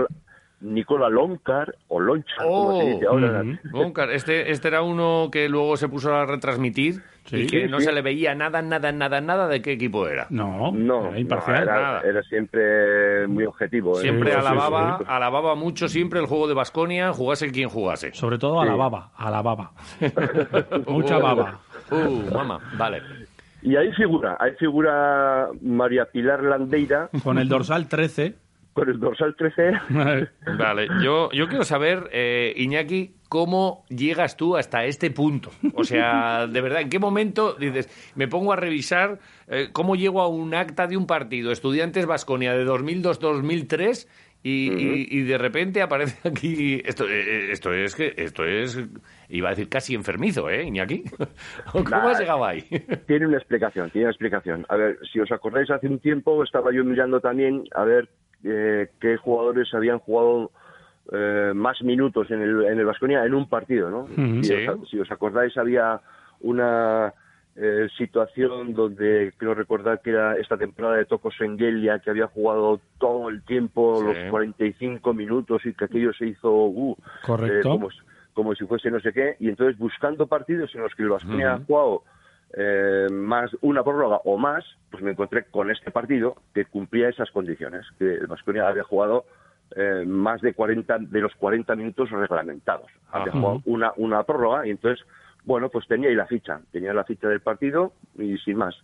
Nicola, 0.62 1.09
Loncar, 1.09 1.75
o 1.89 2.00
Lonchar, 2.00 2.38
como 2.45 2.77
se 2.79 2.83
Oh, 2.83 2.89
dice 2.95 3.05
ahora. 3.07 3.43
Óscar, 3.74 4.12
este, 4.12 4.51
este 4.51 4.67
era 4.69 4.81
uno 4.81 5.29
que 5.31 5.47
luego 5.50 5.77
se 5.77 5.88
puso 5.89 6.15
a 6.15 6.25
retransmitir 6.25 7.01
y 7.31 7.45
que 7.47 7.63
Sí, 7.65 7.67
no 7.69 7.79
sí. 7.79 7.85
se 7.85 7.91
le 7.91 8.01
veía 8.01 8.33
nada, 8.35 8.62
nada, 8.62 8.91
nada, 8.91 9.19
nada 9.21 9.47
de 9.47 9.62
qué 9.62 9.74
equipo 9.74 10.07
era. 10.07 10.27
No, 10.29 10.71
No, 10.71 11.09
era 11.09 11.19
imparcial. 11.19 11.65
no, 11.65 11.71
nada. 11.71 12.00
era, 12.01 12.09
era 12.09 12.24
siempre 12.24 13.27
muy 13.27 13.45
objetivo. 13.45 13.97
¿eh? 14.00 14.01
Siempre 14.01 14.33
alababa, 14.33 14.97
sí. 15.00 15.05
alababa 15.07 15.55
mucho 15.55 15.88
siempre 15.89 16.19
el 16.19 16.25
juego 16.25 16.47
de 16.47 16.53
Basconia, 16.53 17.12
jugase 17.13 17.51
quien 17.51 17.69
jugase. 17.69 18.13
Sobre 18.13 18.38
todo 18.38 18.62
a 18.62 18.65
la 18.65 18.71
Sí. 18.74 18.77
baba, 18.77 19.12
a 19.17 19.29
la 19.31 19.41
baba. 19.41 19.71
Mucha 20.88 21.17
baba. 21.17 21.59
Uh, 21.91 22.33
mamá, 22.33 22.59
vale. 22.77 23.01
Y 23.62 23.75
ahí 23.75 23.91
figura, 23.93 24.38
ahí 24.39 24.51
figura 24.59 25.47
María 25.62 26.05
Pilar 26.05 26.43
Landeira 26.43 27.09
Con 27.24 27.38
el 27.39 27.50
dorsal 27.50 27.88
13. 27.88 28.35
Con 28.75 28.89
el 28.89 29.00
dorsal 29.00 29.36
13. 29.38 29.72
Vale, 30.60 30.88
yo, 31.01 31.32
yo 31.32 31.48
quiero 31.48 31.63
saber, 31.63 32.10
eh, 32.12 32.53
Iñaki, 32.58 33.15
cómo 33.29 33.86
llegas 33.89 34.36
tú 34.36 34.58
hasta 34.58 34.84
este 34.84 35.10
punto. 35.12 35.50
O 35.75 35.86
sea, 35.86 36.46
de 36.46 36.60
verdad, 36.62 36.82
¿en 36.82 36.89
qué 36.89 37.00
momento 37.00 37.53
dices, 37.53 37.89
me 38.15 38.27
pongo 38.27 38.51
a 38.51 38.58
revisar 38.58 39.20
eh, 39.48 39.70
cómo 39.72 39.96
llego 39.96 40.22
a 40.22 40.27
un 40.27 40.53
acta 40.53 40.88
de 40.88 40.98
un 40.98 41.08
partido, 41.08 41.51
Estudiantes 41.53 42.05
Vasconia 42.05 42.53
de 42.53 42.65
2002-2003, 42.67 44.08
y, 44.44 44.72
y- 44.72 45.08
y 45.10 45.22
de 45.24 45.38
repente 45.39 45.82
aparece 45.82 46.27
aquí. 46.29 46.79
Esto, 46.86 47.05
eh, 47.10 47.50
esto 47.51 47.74
es 47.74 47.96
que. 47.96 48.13
Esto 48.15 48.44
es. 48.46 48.79
Iba 49.27 49.48
a 49.48 49.51
decir 49.53 49.70
casi 49.70 49.96
enfermizo, 49.96 50.51
¿eh, 50.51 50.65
Iñaki? 50.67 51.03
¿Cómo 51.72 51.89
Nah. 51.89 52.12
has 52.12 52.20
llegado 52.20 52.46
ahí? 52.46 52.62
Tiene 53.08 53.25
una 53.25 53.38
explicación, 53.38 53.89
tiene 53.89 54.05
una 54.05 54.12
explicación. 54.12 54.63
A 54.70 54.75
ver, 54.75 55.00
si 55.12 55.20
os 55.20 55.32
acordáis, 55.32 55.72
hace 55.72 55.88
un 55.88 55.98
tiempo 55.98 56.44
estaba 56.44 56.72
yo 56.72 56.84
mirando 56.84 57.20
también 57.22 57.63
a 57.74 57.86
ver 57.86 58.08
eh, 58.46 58.90
qué 59.02 59.18
jugadores 59.18 59.74
habían 59.74 60.00
jugado 60.00 60.52
eh, 61.12 61.52
más 61.56 61.82
minutos 61.82 62.30
en 62.32 62.42
el, 62.42 62.66
en 62.66 62.80
el 62.80 62.86
Baskonia 62.86 63.25
en 63.25 63.34
un 63.34 63.50
partido, 63.50 63.90
¿no? 63.90 64.02
Ujú. 64.02 64.44
si, 64.44 64.44
Sí. 64.46 64.68
os, 64.68 64.90
si 64.90 65.00
os 65.00 65.12
acordáis, 65.12 65.58
había 65.58 66.00
una 66.42 67.14
eh, 67.56 67.88
situación 67.98 68.74
donde 68.74 69.34
creo 69.38 69.54
recordar 69.54 70.02
que 70.02 70.10
era 70.12 70.36
esta 70.38 70.58
temporada 70.58 70.98
de 70.98 71.06
Tocos 71.06 71.36
Engelia, 71.40 72.00
que 72.00 72.10
había 72.10 72.28
jugado 72.28 72.80
todo 73.00 73.30
el 73.30 73.42
tiempo, 73.44 74.00
Sí. 74.00 74.06
los 74.08 74.30
45 74.30 75.14
minutos, 75.14 75.66
y 75.66 75.74
que 75.74 75.86
aquello 75.86 76.12
se 76.14 76.28
hizo 76.28 76.52
uh, 76.52 76.96
Correcto. 77.25 77.58
eh, 77.60 77.62
como, 77.72 77.90
como 78.34 78.54
si 78.56 78.66
fuese 78.66 78.92
no 78.92 79.00
sé 79.00 79.14
qué, 79.14 79.38
y 79.40 79.48
entonces 79.50 79.78
buscando 79.78 80.28
partidos 80.28 80.74
en 80.75 80.82
los 80.82 80.94
que 80.96 81.04
el 81.04 81.10
Baskonia 81.10 81.54
ha 81.54 81.60
jugado 81.60 82.04
eh, 82.57 83.07
más 83.12 83.51
una 83.62 83.83
prórroga 83.83 84.17
o 84.24 84.38
más, 84.38 84.63
pues 84.89 85.03
me 85.03 85.12
encontré 85.12 85.45
con 85.45 85.69
este 85.71 85.91
partido 85.91 86.35
que 86.53 86.65
cumplía 86.65 87.09
esas 87.09 87.29
condiciones, 87.31 87.85
que 88.00 88.13
el 88.13 88.27
Baskonia 88.27 88.67
había 88.67 88.83
jugado 88.83 89.25
eh, 89.75 90.03
más 90.07 90.41
de 90.41 90.53
40 90.53 90.97
de 91.00 91.19
los 91.21 91.35
40 91.35 91.75
minutos 91.75 92.09
reglamentados. 92.12 92.89
Había 93.12 93.33
jugado 93.33 93.62
una, 93.65 93.91
una 93.97 94.24
prórroga 94.24 94.65
y 94.65 94.71
entonces, 94.71 95.05
bueno, 95.43 95.69
pues 95.69 95.88
tenía 95.88 96.09
ahí 96.09 96.15
la 96.15 96.27
ficha, 96.27 96.62
tenía 96.71 96.93
la 96.93 97.03
ficha 97.03 97.27
del 97.27 97.41
partido 97.41 97.93
y 98.17 98.38
sin 98.38 98.57
más. 98.57 98.75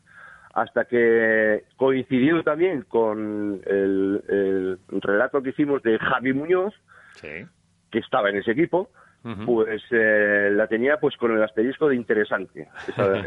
Hasta 0.53 0.83
que 0.83 1.63
coincidió 1.77 2.43
también 2.43 2.81
con 2.81 3.61
el, 3.65 4.21
el 4.27 5.01
relato 5.01 5.41
que 5.41 5.51
hicimos 5.51 5.81
de 5.81 5.97
Javi 5.97 6.33
Muñoz, 6.33 6.73
Sí. 7.15 7.45
que 7.89 7.99
estaba 7.99 8.29
en 8.29 8.37
ese 8.37 8.51
equipo, 8.51 8.89
pues 9.45 9.81
eh, 9.91 10.49
la 10.51 10.67
tenía 10.67 10.97
pues 10.99 11.15
con 11.17 11.31
el 11.31 11.43
asterisco 11.43 11.87
de 11.87 11.95
interesante, 11.95 12.67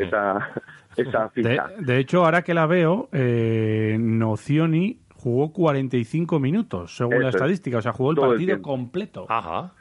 esa, 0.01 0.51
esa, 0.97 1.29
ficha. 1.31 1.67
de 1.79 1.99
hecho, 1.99 2.25
ahora 2.25 2.43
que 2.43 2.53
la 2.55 2.67
veo, 2.67 3.09
eh, 3.13 3.97
Nocioni 4.01 4.99
jugó 5.15 5.53
45 5.53 6.39
minutos, 6.41 6.97
según 6.97 7.15
la 7.15 7.19
Eso 7.21 7.29
es. 7.29 7.35
estadística. 7.37 7.79
O 7.79 7.83
sea, 7.83 7.93
jugó 7.93 8.11
el 8.11 8.17
Todo 8.17 8.29
partido 8.31 8.61
completo. 8.61 9.27
Ajá. 9.29 9.73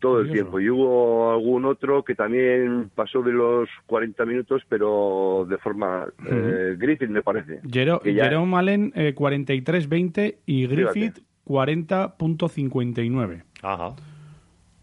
todo 0.00 0.20
el 0.20 0.30
tiempo. 0.30 0.60
Y 0.60 0.70
hubo 0.70 1.32
algún 1.32 1.64
otro 1.64 2.04
que 2.04 2.14
también 2.14 2.88
pasó 2.94 3.20
de 3.22 3.32
los 3.32 3.68
40 3.86 4.24
minutos, 4.26 4.62
pero 4.68 5.44
de 5.48 5.58
forma 5.58 6.06
eh, 6.30 6.76
Griffith, 6.78 7.10
me 7.10 7.20
parece. 7.22 7.60
Jero- 7.64 8.00
ya- 8.04 8.24
Jerome 8.24 8.56
Allen, 8.56 8.92
eh, 8.94 9.12
43-20 9.14 10.36
y 10.46 10.66
Griffith, 10.68 11.18
40.59. 11.44 13.42
Ajá. 13.62 13.96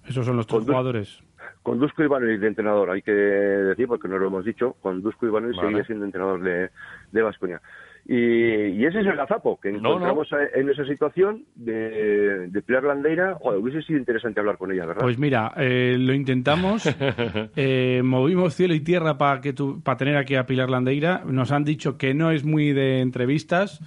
Esos 0.07 0.25
son 0.25 0.37
los 0.37 0.47
tres 0.47 0.63
jugadores. 0.63 1.21
Con 1.63 1.79
Dusko 1.79 2.03
Ivanovic 2.03 2.39
de 2.39 2.47
entrenador, 2.47 2.89
hay 2.91 3.01
que 3.01 3.11
decir, 3.11 3.87
porque 3.87 4.07
no 4.07 4.17
lo 4.17 4.27
hemos 4.27 4.45
dicho, 4.45 4.73
con 4.81 5.01
Dusko 5.01 5.25
Ivanovic 5.27 5.55
Vale. 5.57 5.69
seguía 5.69 5.85
siendo 5.85 6.05
entrenador 6.05 6.41
de, 6.41 6.69
de 7.11 7.21
Vasconia. 7.21 7.61
Y, 8.07 8.13
y 8.15 8.85
ese 8.85 8.99
es 8.99 9.07
el 9.07 9.15
gazapo, 9.15 9.59
que 9.59 9.71
No, 9.71 9.79
no. 9.79 9.89
encontramos 9.93 10.31
a- 10.33 10.59
en 10.59 10.69
esa 10.69 10.85
situación 10.85 11.43
de, 11.55 12.47
de 12.49 12.61
Pilar 12.61 12.83
Landeira. 12.83 13.33
Joder, 13.41 13.59
hubiese 13.59 13.81
sido 13.81 13.97
interesante 13.97 14.39
hablar 14.39 14.57
con 14.59 14.71
ella, 14.71 14.85
¿verdad? 14.85 15.01
Pues 15.01 15.17
mira, 15.17 15.53
eh, 15.57 15.95
lo 15.99 16.13
intentamos, 16.13 16.85
eh, 17.55 18.01
movimos 18.03 18.53
cielo 18.53 18.75
y 18.75 18.81
tierra 18.81 19.17
para 19.17 19.41
para 19.83 19.97
tener 19.97 20.17
aquí 20.17 20.35
a 20.35 20.45
Pilar 20.45 20.69
Landeira. 20.69 21.23
Nos 21.25 21.51
han 21.51 21.63
dicho 21.63 21.97
que 21.97 22.13
no 22.13 22.29
es 22.29 22.43
muy 22.43 22.73
de 22.73 22.99
entrevistas, 22.99 23.79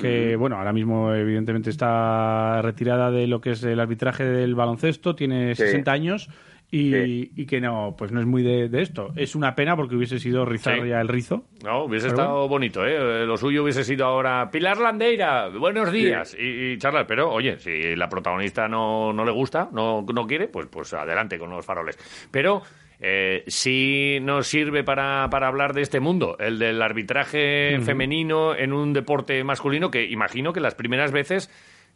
que 0.00 0.36
bueno, 0.36 0.56
ahora 0.56 0.72
mismo 0.72 1.12
evidentemente 1.14 1.70
está 1.70 2.62
retirada 2.62 3.10
de 3.10 3.26
lo 3.26 3.40
que 3.40 3.50
es 3.50 3.62
el 3.64 3.78
arbitraje 3.80 4.24
del 4.24 4.54
baloncesto, 4.54 5.14
tiene 5.14 5.54
Sí. 5.54 5.62
60 5.64 5.92
años 5.92 6.28
y, 6.70 6.92
Sí. 6.92 7.32
y 7.36 7.44
que 7.46 7.60
no, 7.60 7.94
pues 7.98 8.12
no 8.12 8.20
es 8.20 8.26
muy 8.26 8.42
de, 8.42 8.70
de 8.70 8.80
esto. 8.80 9.12
Es 9.16 9.34
una 9.34 9.54
pena 9.54 9.76
porque 9.76 9.94
hubiese 9.94 10.18
sido 10.18 10.46
rizar 10.46 10.80
Sí. 10.80 10.88
ya 10.88 11.00
el 11.02 11.08
rizo. 11.08 11.44
No, 11.62 11.84
hubiese 11.84 12.06
Pero 12.08 12.22
estado 12.22 12.48
bonito, 12.48 12.86
¿eh? 12.86 13.26
Lo 13.26 13.36
suyo 13.36 13.62
hubiese 13.62 13.84
sido 13.84 14.06
ahora 14.06 14.48
Pilar 14.50 14.78
Landeira, 14.78 15.48
buenos 15.48 15.92
días, 15.92 16.34
y, 16.40 16.72
y 16.72 16.78
charlar. 16.78 17.06
Pero, 17.06 17.30
oye, 17.30 17.58
si 17.58 17.94
la 17.94 18.08
protagonista 18.08 18.68
no, 18.68 19.12
no 19.12 19.24
le 19.26 19.32
gusta, 19.32 19.68
no, 19.72 20.06
no 20.14 20.26
quiere, 20.26 20.48
pues, 20.48 20.66
pues 20.68 20.94
adelante 20.94 21.38
con 21.38 21.50
los 21.50 21.66
faroles. 21.66 21.98
Pero 22.30 22.62
eh, 23.04 23.42
sí 23.48 24.18
nos 24.22 24.46
sirve 24.46 24.84
para, 24.84 25.28
para 25.28 25.48
hablar 25.48 25.72
de 25.74 25.82
este 25.82 25.98
mundo, 25.98 26.36
el 26.38 26.58
del 26.60 26.80
arbitraje 26.80 27.80
femenino 27.82 28.54
en 28.54 28.72
un 28.72 28.92
deporte 28.92 29.42
masculino, 29.44 29.90
que 29.90 30.04
imagino 30.04 30.52
que 30.52 30.60
las 30.60 30.76
primeras 30.76 31.10
veces 31.10 31.50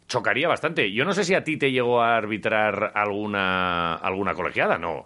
chocaría 0.07 0.47
bastante. 0.49 0.91
Yo 0.91 1.05
no 1.05 1.13
sé 1.13 1.23
si 1.23 1.33
a 1.33 1.43
ti 1.43 1.57
te 1.57 1.71
llegó 1.71 2.01
a 2.01 2.17
arbitrar 2.17 2.91
alguna, 2.93 3.95
alguna 3.95 4.33
colegiada, 4.33 4.77
¿no? 4.77 5.05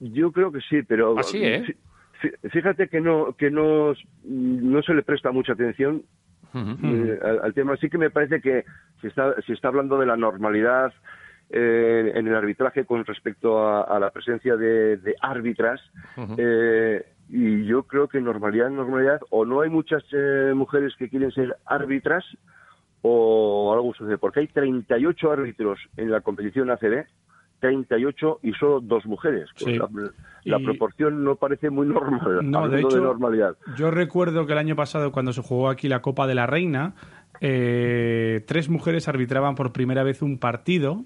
Yo 0.00 0.32
creo 0.32 0.50
que 0.50 0.60
sí, 0.60 0.82
pero 0.82 1.14
Ah, 1.18 1.22
sí, 1.22 1.44
¿eh? 1.44 1.62
fí- 1.64 1.76
fí- 2.22 2.50
fíjate 2.50 2.88
que 2.88 3.00
no 3.00 3.34
que 3.38 3.50
no, 3.50 3.92
no 4.24 4.82
se 4.82 4.94
le 4.94 5.02
presta 5.02 5.30
mucha 5.30 5.52
atención 5.52 6.02
eh, 6.82 7.18
al, 7.22 7.40
al 7.44 7.54
tema. 7.54 7.76
Sí 7.76 7.88
que 7.88 7.98
me 7.98 8.10
parece 8.10 8.40
que 8.40 8.64
se 9.00 9.08
está, 9.08 9.34
se 9.46 9.52
está 9.52 9.68
hablando 9.68 9.98
de 9.98 10.06
la 10.06 10.16
normalidad 10.16 10.92
eh, 11.50 12.12
en 12.14 12.26
el 12.26 12.34
arbitraje 12.34 12.84
con 12.84 13.04
respecto 13.04 13.58
a, 13.58 13.82
a 13.82 13.98
la 14.00 14.10
presencia 14.10 14.56
de, 14.56 14.96
de 14.96 15.14
árbitras. 15.20 15.80
eh, 16.38 17.04
y 17.30 17.64
yo 17.64 17.84
creo 17.84 18.06
que 18.08 18.20
normalidad, 18.20 18.68
normalidad, 18.70 19.20
o 19.30 19.44
no 19.46 19.62
hay 19.62 19.70
muchas 19.70 20.04
eh, 20.12 20.52
mujeres 20.54 20.94
que 20.98 21.08
quieren 21.08 21.30
ser 21.32 21.56
árbitras 21.64 22.22
o 23.02 23.72
algo 23.74 23.94
sucede, 23.94 24.18
porque 24.18 24.40
hay 24.40 24.48
38 24.48 25.30
árbitros 25.32 25.78
en 25.96 26.10
la 26.10 26.20
competición 26.20 26.70
ACB, 26.70 27.04
38 27.60 28.40
y 28.42 28.52
solo 28.52 28.80
dos 28.80 29.06
mujeres. 29.06 29.48
Pues 29.58 29.74
Sí. 29.74 29.78
la, 29.78 29.88
la 30.44 30.60
Y- 30.60 30.64
proporción 30.64 31.24
no 31.24 31.36
parece 31.36 31.70
muy 31.70 31.86
normal, 31.86 32.40
No, 32.50 32.68
de 32.68 32.82
normalidad. 32.82 33.56
yo 33.76 33.90
recuerdo 33.90 34.46
que 34.46 34.52
el 34.52 34.58
año 34.58 34.76
pasado, 34.76 35.10
cuando 35.12 35.32
se 35.32 35.42
jugó 35.42 35.68
aquí 35.70 35.88
la 35.88 36.02
Copa 36.02 36.26
de 36.26 36.34
la 36.34 36.46
Reina, 36.46 36.94
eh, 37.40 38.42
tres 38.46 38.68
mujeres 38.68 39.08
arbitraban 39.08 39.54
por 39.54 39.72
primera 39.72 40.02
vez 40.02 40.22
un 40.22 40.38
partido 40.38 41.04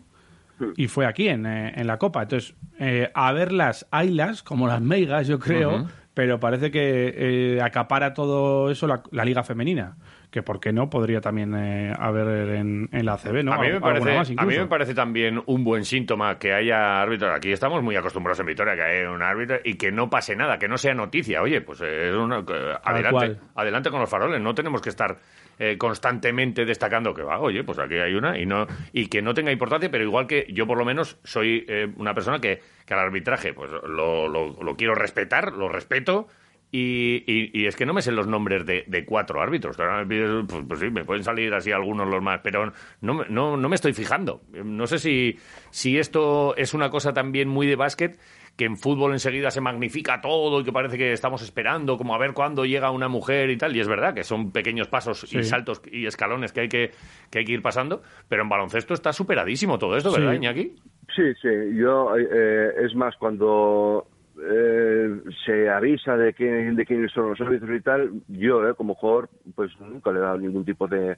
y 0.76 0.88
fue 0.88 1.06
aquí, 1.06 1.28
en, 1.28 1.46
eh, 1.46 1.72
en 1.76 1.86
la 1.86 1.98
Copa. 1.98 2.22
Entonces, 2.22 2.54
eh, 2.78 3.10
a 3.14 3.32
verlas, 3.32 3.86
haylas, 3.90 4.42
como 4.42 4.66
las 4.66 4.80
meigas, 4.80 5.26
yo 5.26 5.38
creo, 5.38 5.86
pero 6.14 6.40
parece 6.40 6.70
que 6.70 7.14
eh, 7.16 7.62
acapara 7.62 8.14
todo 8.14 8.70
eso 8.70 8.86
la, 8.86 9.02
la 9.10 9.24
Liga 9.24 9.42
Femenina. 9.42 9.96
Que, 10.30 10.42
¿por 10.42 10.60
qué 10.60 10.74
no? 10.74 10.90
Podría 10.90 11.22
también 11.22 11.54
eh, 11.54 11.90
haber 11.98 12.50
en, 12.50 12.90
en 12.92 13.06
la 13.06 13.14
ACB, 13.14 13.42
¿no? 13.42 13.54
A 13.54 13.58
mí, 13.62 13.70
me 13.70 13.80
parece, 13.80 14.34
a 14.36 14.44
mí 14.44 14.58
me 14.58 14.66
parece 14.66 14.94
también 14.94 15.42
un 15.46 15.64
buen 15.64 15.86
síntoma 15.86 16.38
que 16.38 16.52
haya 16.52 17.00
árbitros. 17.00 17.34
Aquí 17.34 17.50
estamos 17.50 17.82
muy 17.82 17.96
acostumbrados 17.96 18.38
en 18.40 18.44
Vitoria 18.44 18.74
que 18.74 18.82
haya 18.82 19.10
un 19.10 19.22
árbitro 19.22 19.56
y 19.64 19.76
que 19.76 19.90
no 19.90 20.10
pase 20.10 20.36
nada, 20.36 20.58
que 20.58 20.68
no 20.68 20.76
sea 20.76 20.92
noticia. 20.92 21.40
Oye, 21.40 21.62
pues 21.62 21.80
eh, 21.80 22.10
es 22.10 22.14
una, 22.14 22.40
eh, 22.40 22.74
adelante, 22.84 23.38
adelante 23.54 23.90
con 23.90 24.00
los 24.00 24.10
faroles. 24.10 24.38
No 24.38 24.54
tenemos 24.54 24.82
que 24.82 24.90
estar 24.90 25.16
eh, 25.58 25.76
constantemente 25.78 26.64
destacando 26.64 27.14
que 27.14 27.22
va, 27.22 27.40
oye, 27.40 27.64
pues 27.64 27.78
aquí 27.78 27.94
hay 27.96 28.14
una 28.14 28.38
y 28.38 28.46
no 28.46 28.66
y 28.92 29.06
que 29.08 29.22
no 29.22 29.34
tenga 29.34 29.50
importancia, 29.52 29.90
pero 29.90 30.04
igual 30.04 30.26
que 30.26 30.46
yo 30.50 30.66
por 30.66 30.78
lo 30.78 30.84
menos 30.84 31.18
soy 31.24 31.64
eh, 31.68 31.88
una 31.96 32.14
persona 32.14 32.40
que, 32.40 32.60
que 32.86 32.94
al 32.94 33.00
arbitraje 33.00 33.52
pues 33.52 33.70
lo, 33.70 34.28
lo- 34.28 34.76
quiero 34.76 34.94
respetar, 34.94 35.52
lo 35.52 35.68
respeto. 35.68 36.28
Y, 36.70 37.24
y- 37.26 37.66
es 37.66 37.76
que 37.76 37.86
no 37.86 37.94
me 37.94 38.02
sé 38.02 38.12
los 38.12 38.26
nombres 38.26 38.66
de, 38.66 38.84
de 38.86 39.06
cuatro 39.06 39.40
árbitros. 39.40 39.74
Pues, 39.74 40.64
pues 40.68 40.80
sí, 40.80 40.90
me 40.90 41.02
pueden 41.02 41.24
salir 41.24 41.54
así 41.54 41.72
algunos 41.72 42.06
los 42.06 42.20
más, 42.22 42.40
pero 42.44 42.74
no, 43.00 43.24
no, 43.30 43.56
no 43.56 43.68
me 43.70 43.74
estoy 43.74 43.94
fijando. 43.94 44.42
No 44.52 44.86
sé 44.86 44.98
si, 44.98 45.38
si 45.70 45.96
esto 45.98 46.54
es 46.56 46.74
una 46.74 46.90
cosa 46.90 47.14
también 47.14 47.48
muy 47.48 47.66
de 47.66 47.76
básquet, 47.76 48.18
que 48.58 48.64
en 48.64 48.76
fútbol 48.76 49.12
enseguida 49.12 49.52
se 49.52 49.60
magnifica 49.60 50.20
todo 50.20 50.60
y 50.60 50.64
que 50.64 50.72
parece 50.72 50.98
que 50.98 51.12
estamos 51.12 51.42
esperando 51.42 51.96
como 51.96 52.12
a 52.16 52.18
ver 52.18 52.32
cuándo 52.32 52.64
llega 52.64 52.90
una 52.90 53.06
mujer 53.06 53.50
y 53.50 53.56
tal. 53.56 53.74
Y 53.76 53.78
es 53.78 53.86
verdad 53.86 54.12
que 54.12 54.24
son 54.24 54.50
pequeños 54.50 54.88
pasos 54.88 55.32
y 55.32 55.44
saltos 55.44 55.80
y 55.92 56.06
escalones 56.06 56.52
que 56.52 56.62
hay 56.62 56.68
que, 56.68 56.90
que 57.30 57.38
hay 57.38 57.44
que 57.44 57.52
ir 57.52 57.62
pasando, 57.62 58.02
pero 58.28 58.42
en 58.42 58.48
baloncesto 58.48 58.94
está 58.94 59.12
superadísimo 59.12 59.78
todo 59.78 59.96
esto, 59.96 60.10
¿verdad, 60.10 60.32
Sí. 60.32 60.36
Iñaki? 60.38 60.74
Sí, 61.14 61.34
sí. 61.40 61.48
Yo, 61.76 62.16
eh, 62.18 62.74
es 62.84 62.96
más, 62.96 63.16
cuando 63.16 64.08
eh, 64.42 65.20
se 65.46 65.70
avisa 65.70 66.16
de, 66.16 66.34
quién, 66.34 66.74
de 66.74 66.84
quiénes 66.84 67.12
son 67.12 67.30
los 67.30 67.40
árbitros 67.40 67.70
y 67.78 67.80
tal, 67.80 68.10
yo, 68.26 68.68
eh, 68.68 68.74
como 68.74 68.96
jugador, 68.96 69.30
pues 69.54 69.70
nunca 69.78 70.10
le 70.10 70.18
he 70.18 70.22
dado 70.22 70.38
ningún 70.38 70.64
tipo 70.64 70.88
de, 70.88 71.16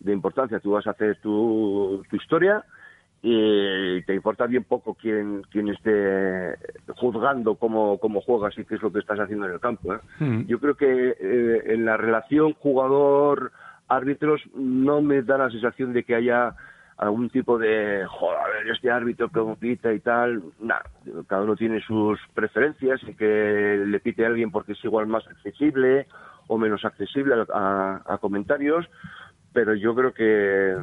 de 0.00 0.12
importancia. 0.12 0.58
Tú 0.58 0.72
vas 0.72 0.88
a 0.88 0.90
hacer 0.90 1.20
tu, 1.20 2.02
tu 2.10 2.16
historia 2.16 2.64
y 3.22 4.02
te 4.04 4.14
importa 4.14 4.46
bien 4.46 4.64
poco 4.64 4.94
quién, 4.94 5.42
quién 5.50 5.68
esté 5.68 6.54
juzgando 6.96 7.54
cómo, 7.56 7.98
cómo 7.98 8.20
juegas 8.22 8.56
y 8.58 8.64
qué 8.64 8.76
es 8.76 8.82
lo 8.82 8.90
que 8.92 9.00
estás 9.00 9.18
haciendo 9.20 9.46
en 9.46 9.52
el 9.52 9.60
campo. 9.60 9.94
¿eh? 9.94 9.98
Mm. 10.20 10.46
Yo 10.46 10.58
creo 10.58 10.74
que 10.74 11.16
eh, 11.20 11.62
en 11.66 11.84
la 11.84 11.96
relación 11.98 12.54
jugador-árbitros 12.54 14.40
no 14.54 15.02
me 15.02 15.22
da 15.22 15.38
la 15.38 15.50
sensación 15.50 15.92
de 15.92 16.04
que 16.04 16.14
haya 16.14 16.54
algún 16.96 17.30
tipo 17.30 17.58
de, 17.58 18.04
joder, 18.06 18.68
este 18.70 18.90
árbitro 18.90 19.28
que 19.30 19.40
pita 19.58 19.92
y 19.92 20.00
tal. 20.00 20.42
Nada, 20.60 20.82
cada 21.28 21.42
uno 21.42 21.56
tiene 21.56 21.80
sus 21.82 22.18
preferencias 22.34 23.00
y 23.06 23.14
que 23.14 23.82
le 23.86 24.00
pite 24.00 24.24
a 24.24 24.28
alguien 24.28 24.50
porque 24.50 24.72
es 24.72 24.84
igual 24.84 25.06
más 25.06 25.26
accesible 25.26 26.06
o 26.46 26.58
menos 26.58 26.84
accesible 26.84 27.34
a, 27.34 27.46
a- 27.54 28.02
a 28.14 28.18
comentarios, 28.18 28.86
pero 29.52 29.74
yo 29.74 29.94
creo 29.94 30.12
que, 30.12 30.76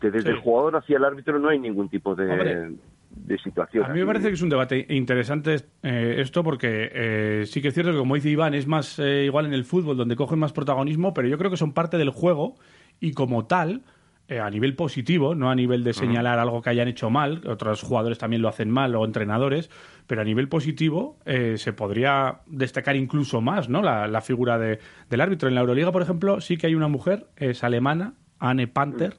que 0.00 0.10
desde 0.10 0.30
Sí. 0.30 0.36
el 0.36 0.40
jugador 0.42 0.76
hacia 0.76 0.96
el 0.96 1.04
árbitro 1.04 1.38
no 1.38 1.48
hay 1.48 1.58
ningún 1.58 1.88
tipo 1.88 2.14
de, 2.14 2.30
Hombre, 2.30 2.70
de 3.10 3.38
situación. 3.38 3.84
A 3.84 3.88
mí 3.94 4.00
me 4.00 4.06
parece 4.06 4.28
que 4.28 4.34
es 4.34 4.42
un 4.42 4.48
debate 4.50 4.86
interesante 4.90 5.56
eh, 5.82 6.16
esto 6.18 6.42
porque 6.44 6.90
eh, 6.92 7.42
sí 7.46 7.62
que 7.62 7.68
es 7.68 7.74
cierto 7.74 7.92
que, 7.92 7.98
como 7.98 8.14
dice 8.14 8.28
Iván, 8.30 8.54
es 8.54 8.66
más 8.66 8.98
eh, 8.98 9.24
igual 9.24 9.46
en 9.46 9.54
el 9.54 9.64
fútbol 9.64 9.96
donde 9.96 10.16
cogen 10.16 10.38
más 10.38 10.52
protagonismo, 10.52 11.14
pero 11.14 11.28
yo 11.28 11.38
creo 11.38 11.50
que 11.50 11.56
son 11.56 11.72
parte 11.72 11.96
del 11.98 12.10
juego 12.10 12.56
y 13.00 13.12
como 13.12 13.46
tal, 13.46 13.82
eh, 14.28 14.40
a 14.40 14.50
nivel 14.50 14.74
positivo, 14.74 15.34
no 15.36 15.50
a 15.50 15.54
nivel 15.54 15.84
de 15.84 15.92
señalar 15.92 16.38
algo 16.40 16.60
que 16.60 16.70
hayan 16.70 16.88
hecho 16.88 17.10
mal, 17.10 17.42
otros 17.46 17.80
jugadores 17.82 18.18
también 18.18 18.42
lo 18.42 18.48
hacen 18.48 18.70
mal 18.70 18.94
o 18.96 19.04
entrenadores, 19.04 19.70
pero 20.08 20.20
a 20.20 20.24
nivel 20.24 20.48
positivo 20.48 21.16
eh, 21.26 21.54
se 21.58 21.72
podría 21.72 22.40
destacar 22.46 22.96
incluso 22.96 23.40
más 23.40 23.68
¿no? 23.68 23.82
la, 23.82 24.08
la 24.08 24.20
figura 24.20 24.58
de- 24.58 24.78
del 25.08 25.20
árbitro. 25.20 25.48
En 25.48 25.54
la 25.54 25.60
Euroliga, 25.60 25.92
por 25.92 26.02
ejemplo, 26.02 26.40
sí 26.40 26.56
que 26.58 26.66
hay 26.66 26.74
una 26.74 26.88
mujer, 26.88 27.28
es 27.36 27.62
alemana, 27.64 28.14
Anne 28.40 28.66
Panther. 28.66 29.14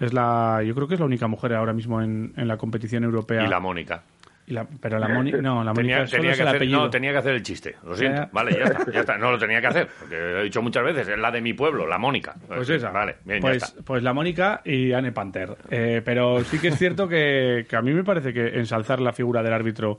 Es 0.00 0.12
la, 0.12 0.62
yo 0.64 0.74
creo 0.74 0.88
que 0.88 0.94
es 0.94 1.00
la 1.00 1.06
única 1.06 1.26
mujer 1.26 1.54
ahora 1.54 1.72
mismo 1.72 2.00
en, 2.02 2.32
en 2.36 2.48
la 2.48 2.56
competición 2.56 3.04
europea. 3.04 3.44
Y 3.44 3.48
la 3.48 3.60
Mónica. 3.60 4.02
pero 4.80 4.98
la 4.98 5.08
Mónica, 5.08 5.40
no, 5.40 5.62
la 5.62 5.72
Mónica 5.72 6.04
tenía, 6.06 6.34
que 6.34 6.42
hacer, 6.42 6.68
No, 6.68 6.90
tenía 6.90 7.12
que 7.12 7.18
hacer 7.18 7.34
el 7.34 7.42
chiste, 7.42 7.76
lo 7.84 7.94
siento. 7.96 8.28
Vale, 8.32 8.56
ya 8.58 8.64
está, 8.64 8.92
ya 8.92 9.00
está, 9.00 9.18
no 9.18 9.30
lo 9.30 9.38
tenía 9.38 9.60
que 9.60 9.66
hacer, 9.68 9.88
porque 9.98 10.16
he 10.16 10.42
dicho 10.44 10.60
muchas 10.60 10.84
veces, 10.84 11.08
es 11.08 11.18
la 11.18 11.30
de 11.30 11.40
mi 11.40 11.52
pueblo, 11.52 11.86
la 11.86 11.98
Mónica. 11.98 12.34
Pues 12.48 12.68
esa. 12.68 12.90
Vale, 12.90 13.16
bien, 13.24 13.40
pues, 13.40 13.60
ya 13.60 13.66
está. 13.66 13.82
Pues 13.82 14.02
la 14.02 14.12
Mónica 14.12 14.60
y 14.64 14.92
Anne 14.92 15.12
Panther. 15.12 15.56
Eh, 15.70 16.02
pero 16.04 16.42
sí 16.44 16.58
que 16.58 16.68
es 16.68 16.78
cierto 16.78 17.06
que, 17.06 17.66
que 17.68 17.76
a 17.76 17.82
mí 17.82 17.92
me 17.92 18.02
parece 18.02 18.32
que 18.32 18.58
ensalzar 18.58 19.00
la 19.00 19.12
figura 19.12 19.42
del 19.42 19.52
árbitro 19.52 19.98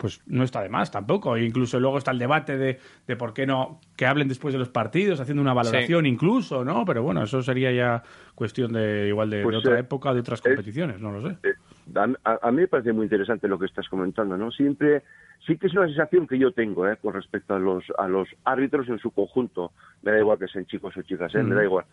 pues 0.00 0.22
no 0.26 0.44
está 0.44 0.62
de 0.62 0.70
más 0.70 0.90
tampoco. 0.90 1.36
E 1.36 1.44
incluso 1.44 1.78
luego 1.78 1.98
está 1.98 2.10
el 2.10 2.18
debate 2.18 2.56
de, 2.56 2.78
de, 3.06 3.16
por 3.16 3.34
qué 3.34 3.46
no 3.46 3.80
que 3.96 4.06
hablen 4.06 4.28
después 4.28 4.54
de 4.54 4.58
los 4.58 4.70
partidos, 4.70 5.20
haciendo 5.20 5.42
una 5.42 5.52
valoración 5.52 6.06
incluso, 6.06 6.64
¿no? 6.64 6.86
Pero 6.86 7.02
bueno, 7.02 7.22
eso 7.22 7.42
sería 7.42 7.70
ya 7.70 8.02
cuestión 8.34 8.72
de 8.72 9.08
igual 9.08 9.28
de, 9.28 9.42
pues, 9.42 9.56
otra 9.56 9.76
eh, 9.76 9.80
época, 9.80 10.14
de 10.14 10.20
otras 10.20 10.40
competiciones, 10.40 11.00
no 11.00 11.12
lo 11.12 11.28
sé. 11.28 11.36
Eh, 11.42 11.52
a, 11.94 12.50
mí 12.50 12.56
me 12.62 12.68
parece 12.68 12.92
muy 12.92 13.04
interesante 13.04 13.48
lo 13.48 13.58
que 13.58 13.66
estás 13.66 13.88
comentando, 13.88 14.36
¿no? 14.36 14.50
Siempre, 14.50 15.02
sí 15.46 15.56
que 15.56 15.66
es 15.66 15.72
una 15.74 15.86
sensación 15.86 16.26
que 16.26 16.38
yo 16.38 16.52
tengo, 16.52 16.88
¿eh? 16.88 16.96
Con 17.00 17.14
respecto 17.14 17.54
a 17.54 17.58
los, 17.58 17.84
a 17.98 18.08
los 18.08 18.28
árbitros 18.44 18.88
en 18.88 18.98
su 18.98 19.10
conjunto. 19.10 19.72
Me 20.02 20.12
da 20.12 20.18
igual 20.18 20.38
que 20.38 20.48
sean 20.48 20.66
chicos 20.66 20.96
o 20.96 21.02
chicas, 21.02 21.34
¿eh? 21.34 21.42
Me 21.42 21.54
da 21.54 21.64
igual. 21.64 21.84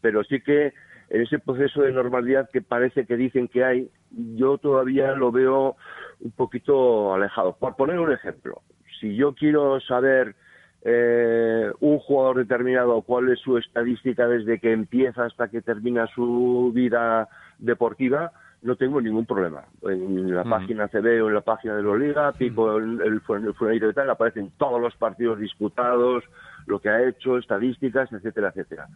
Pero 0.00 0.24
sí 0.24 0.40
que 0.40 0.72
en 1.10 1.22
ese 1.22 1.38
proceso 1.38 1.82
de 1.82 1.92
normalidad 1.92 2.48
que 2.52 2.62
parece 2.62 3.06
que 3.06 3.16
dicen 3.16 3.48
que 3.48 3.64
hay, 3.64 3.90
yo 4.10 4.58
todavía 4.58 5.12
lo 5.12 5.30
veo 5.32 5.76
un 6.20 6.30
poquito 6.32 7.14
alejado. 7.14 7.56
Por 7.56 7.76
poner 7.76 7.98
un 7.98 8.12
ejemplo, 8.12 8.62
si 9.00 9.14
yo 9.16 9.34
quiero 9.34 9.80
saber 9.80 10.34
eh, 10.82 11.70
un 11.80 11.98
jugador 11.98 12.38
determinado 12.38 13.02
cuál 13.02 13.30
es 13.30 13.40
su 13.40 13.58
estadística 13.58 14.28
desde 14.28 14.58
que 14.58 14.72
empieza 14.72 15.24
hasta 15.24 15.48
que 15.48 15.62
termina 15.62 16.06
su 16.08 16.72
vida 16.74 17.28
deportiva, 17.58 18.32
no 18.64 18.76
tengo 18.76 19.00
ningún 19.00 19.26
problema. 19.26 19.62
En 19.82 20.34
la 20.34 20.42
página 20.42 20.88
CB 20.88 21.22
o 21.22 21.28
en 21.28 21.34
la 21.34 21.42
página 21.42 21.76
de 21.76 21.82
la 21.82 21.96
Liga, 21.96 22.32
pico 22.32 22.78
el, 22.78 23.00
el, 23.02 23.20
el, 23.28 23.76
y 23.76 23.92
tal, 23.92 24.08
aparecen 24.08 24.52
todos 24.56 24.80
los 24.80 24.96
partidos 24.96 25.38
disputados, 25.38 26.24
lo 26.66 26.80
que 26.80 26.88
ha 26.88 27.06
hecho, 27.06 27.36
estadísticas, 27.36 28.10
etcétera, 28.10 28.48
etcétera. 28.48 28.88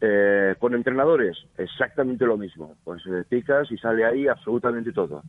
Eh, 0.00 0.54
con 0.58 0.74
entrenadores, 0.74 1.36
exactamente 1.58 2.24
lo 2.24 2.36
mismo. 2.36 2.76
Pues 2.84 3.02
eh, 3.06 3.24
picas 3.28 3.70
y 3.72 3.76
sale 3.76 4.04
ahí 4.04 4.28
absolutamente 4.28 4.92
todo. 4.92 5.22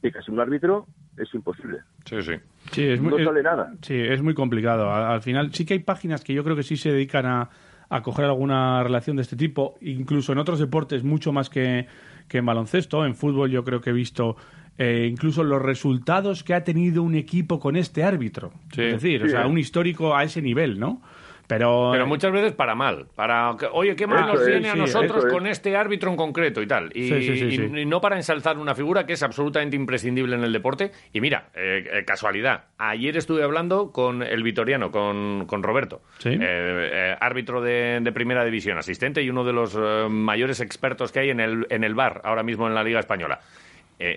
Picas 0.00 0.28
un 0.28 0.38
árbitro, 0.38 0.86
es 1.16 1.32
imposible. 1.34 1.78
Sí, 2.04 2.22
sí. 2.22 2.34
sí 2.70 2.84
es 2.84 3.00
muy, 3.00 3.18
no 3.18 3.24
sale 3.24 3.42
nada. 3.42 3.72
Sí, 3.82 4.00
es 4.00 4.22
muy 4.22 4.34
complicado. 4.34 4.92
Al, 4.92 5.22
final 5.22 5.52
sí 5.52 5.66
que 5.66 5.74
hay 5.74 5.80
páginas 5.80 6.22
que 6.22 6.34
yo 6.34 6.44
creo 6.44 6.54
que 6.54 6.62
sí 6.62 6.76
se 6.76 6.92
dedican 6.92 7.26
a, 7.26 7.50
a 7.88 8.00
coger 8.02 8.26
alguna 8.26 8.80
relación 8.84 9.16
de 9.16 9.22
este 9.22 9.34
tipo, 9.34 9.74
incluso 9.80 10.30
en 10.30 10.38
otros 10.38 10.60
deportes 10.60 11.02
mucho 11.02 11.32
más 11.32 11.50
que, 11.50 11.86
que 12.28 12.38
en 12.38 12.46
baloncesto. 12.46 13.04
En 13.04 13.14
fútbol 13.14 13.50
yo 13.50 13.64
creo 13.64 13.80
que 13.80 13.90
he 13.90 13.94
visto 13.94 14.36
eh, 14.78 15.08
incluso 15.10 15.42
los 15.42 15.60
resultados 15.60 16.44
que 16.44 16.54
ha 16.54 16.62
tenido 16.62 17.02
un 17.02 17.16
equipo 17.16 17.58
con 17.58 17.76
este 17.76 18.04
árbitro. 18.04 18.52
Es 18.70 19.02
decir, 19.02 19.22
o 19.24 19.28
sea, 19.28 19.46
un 19.46 19.58
histórico 19.58 20.14
a 20.14 20.22
ese 20.22 20.40
nivel, 20.40 20.78
¿no? 20.78 21.02
Pero, 21.48 21.88
pero 21.92 22.06
muchas 22.06 22.30
veces 22.30 22.52
para 22.52 22.74
mal. 22.74 23.06
Para, 23.16 23.52
oye, 23.72 23.96
¿qué 23.96 24.06
mal 24.06 24.26
nos 24.26 24.46
viene 24.46 24.68
a 24.68 24.74
nosotros 24.74 25.24
con 25.24 25.46
este 25.46 25.76
árbitro 25.76 26.10
en 26.10 26.16
concreto 26.16 26.60
y 26.60 26.66
tal? 26.66 26.90
Y, 26.94 27.86
no 27.86 28.02
para 28.02 28.16
ensalzar 28.16 28.58
una 28.58 28.74
figura 28.74 29.06
que 29.06 29.14
es 29.14 29.22
absolutamente 29.22 29.74
imprescindible 29.74 30.36
en 30.36 30.44
el 30.44 30.52
deporte. 30.52 30.92
Y 31.10 31.22
mira, 31.22 31.48
eh, 31.54 31.88
eh, 31.90 32.04
casualidad, 32.04 32.64
ayer 32.76 33.16
estuve 33.16 33.42
hablando 33.42 33.92
con 33.92 34.22
el 34.22 34.42
vitoriano, 34.42 34.90
con, 34.90 35.46
con 35.46 35.62
Roberto, 35.62 36.02
eh, 36.22 37.16
árbitro 37.18 37.62
de, 37.62 38.00
de, 38.02 38.12
primera 38.12 38.44
división, 38.44 38.76
asistente 38.76 39.22
y 39.22 39.30
uno 39.30 39.42
de 39.42 39.54
los 39.54 39.74
mayores 40.10 40.60
expertos 40.60 41.12
que 41.12 41.20
hay 41.20 41.30
en 41.30 41.40
el, 41.40 41.66
en 41.70 41.82
el 41.82 41.94
bar 41.94 42.20
ahora 42.24 42.42
mismo 42.42 42.66
en 42.66 42.74
la 42.74 42.84
Liga 42.84 43.00
Española. 43.00 43.40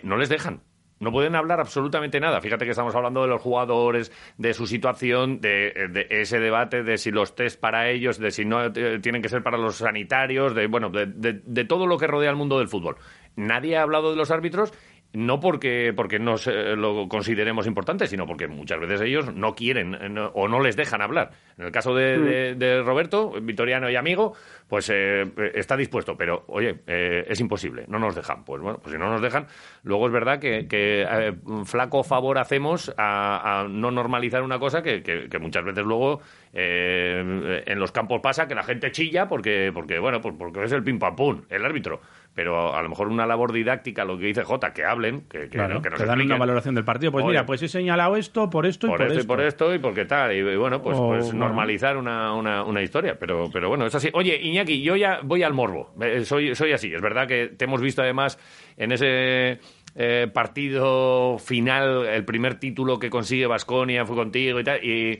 no 0.04 0.18
les 0.18 0.28
dejan 0.28 0.60
no 1.02 1.12
pueden 1.12 1.36
hablar 1.36 1.60
absolutamente 1.60 2.20
nada. 2.20 2.40
Fíjate 2.42 2.64
que 2.64 2.72
estamos 2.72 2.94
hablando 2.96 3.24
de 3.24 3.28
los 3.28 3.42
jugadores, 3.42 4.12
de 4.38 4.54
su 4.54 4.68
situación, 4.68 5.42
de, 5.42 6.08
ese 6.12 6.40
debate 6.40 6.84
de 6.84 6.98
si 7.00 7.10
los 7.10 7.36
test 7.36 7.60
para 7.60 7.90
ellos, 7.90 8.20
de 8.20 8.30
si 8.30 8.46
no 8.46 8.64
eh, 8.64 9.00
tienen 9.00 9.24
que 9.24 9.28
ser 9.28 9.42
para 9.42 9.58
los 9.58 9.78
sanitarios, 9.78 10.54
de 10.54 10.68
bueno, 10.68 10.92
de, 10.92 11.66
todo 11.66 11.88
lo 11.88 11.98
que 11.98 12.06
rodea 12.06 12.30
el 12.30 12.36
mundo 12.36 12.60
del 12.60 12.68
fútbol. 12.68 12.98
Nadie 13.36 13.78
ha 13.78 13.82
hablado 13.82 14.12
de 14.12 14.16
los 14.16 14.30
árbitros 14.30 14.74
no 15.14 15.40
porque, 15.40 15.94
porque 15.96 16.20
no 16.20 16.36
lo 16.76 17.08
consideremos 17.10 17.68
importante, 17.68 18.08
sino 18.08 18.26
porque 18.26 18.48
muchas 18.48 18.80
veces 18.80 19.02
ellos 19.02 19.34
no 19.34 19.56
quieren 19.56 19.94
eh, 19.96 20.30
o 20.34 20.48
no 20.48 20.60
les 20.62 20.76
dejan 20.76 21.02
hablar. 21.02 21.32
En 21.58 21.66
el 21.66 21.72
caso 21.72 21.94
de, 21.94 22.56
mm. 22.56 22.86
Roberto, 22.86 23.34
vitoriano 23.42 23.90
y 23.90 23.96
amigo, 23.96 24.34
pues 24.68 24.90
eh, 24.94 25.30
está 25.54 25.76
dispuesto, 25.76 26.16
pero 26.16 26.46
oye, 26.48 26.80
eh, 26.88 27.26
es 27.28 27.40
imposible, 27.40 27.86
no 27.88 28.00
nos 28.00 28.16
dejan. 28.16 28.46
Pues 28.46 28.62
bueno, 28.62 28.80
pues 28.80 28.94
si 28.94 29.00
no 29.00 29.10
nos 29.10 29.22
dejan, 29.22 29.48
luego 29.84 30.08
es 30.08 30.14
verdad 30.14 30.40
que, 30.40 31.36
flaco 31.66 32.04
favor 32.04 32.38
hacemos 32.38 32.94
a, 32.98 33.66
no 33.70 33.92
normalizar 33.92 34.44
una 34.44 34.60
cosa 34.60 34.82
que, 34.82 35.04
que 35.04 35.40
muchas 35.40 35.64
veces 35.64 35.84
luego 35.84 36.22
en 36.54 37.80
los 37.80 37.92
campos 37.92 38.20
pasa 38.22 38.48
que 38.48 38.56
la 38.56 38.64
gente 38.64 38.92
chilla 38.92 39.28
porque, 39.28 39.72
porque 39.74 40.00
bueno, 40.00 40.22
pues 40.22 40.36
porque 40.38 40.64
es 40.64 40.72
el 40.72 40.84
pim 40.84 41.00
pam 41.00 41.16
pum, 41.16 41.42
el 41.50 41.66
árbitro 41.66 42.02
pero 42.34 42.74
a 42.74 42.82
lo 42.82 42.90
mejor 42.90 43.10
una 43.10 43.26
labor 43.26 43.52
didáctica, 43.52 44.06
lo 44.06 44.18
que 44.18 44.28
dice 44.28 44.44
Jota, 44.44 44.72
que 44.74 44.86
hablen, 44.86 45.22
que, 45.30 45.50
que, 45.50 45.58
nos 45.58 45.82
que 45.82 46.06
dan 46.06 46.22
una 46.22 46.38
valoración 46.38 46.76
del 46.76 46.86
partido. 46.86 47.12
Pues 47.12 47.26
mira, 47.26 47.46
pues 47.46 47.62
he 47.62 47.68
señalado 47.68 48.16
esto 48.16 48.50
por 48.50 48.66
esto 48.66 48.88
y 48.88 48.90
por, 48.92 49.02
esto. 49.02 49.20
y 49.20 49.24
por 49.24 49.42
esto 49.42 49.76
y 49.76 49.80
porque 49.80 50.06
tal. 50.06 50.34
Y 50.34 50.56
bueno, 50.56 50.82
pues, 50.82 50.98
pues 50.98 51.34
normalizar 51.34 51.98
una, 51.98 52.34
una, 52.34 52.64
una, 52.64 52.82
historia. 52.82 53.18
Pero, 53.20 53.50
pero 53.52 53.68
bueno, 53.68 53.86
es 53.86 53.96
así. 53.96 54.10
Oye, 54.14 54.40
Iñaki, 54.42 54.82
yo 54.82 54.96
ya 54.96 55.20
voy 55.24 55.44
al 55.44 55.54
morbo. 55.54 55.94
Eh, 56.02 56.24
soy, 56.24 56.56
soy 56.56 56.72
así. 56.72 56.94
Es 56.94 57.02
verdad 57.02 57.28
que 57.28 57.48
te 57.48 57.66
hemos 57.66 57.82
visto 57.82 58.02
además 58.02 58.40
en 58.78 58.92
ese... 58.92 59.60
Eh, 59.94 60.30
partido 60.34 61.38
final, 61.38 62.06
el 62.06 62.24
primer 62.24 62.56
título 62.56 62.98
que 62.98 63.10
consigue 63.10 63.46
Vasconia 63.46 64.06
fue 64.06 64.16
contigo 64.16 64.58
y 64.62 64.64
tal, 64.64 64.82
y, 64.82 65.20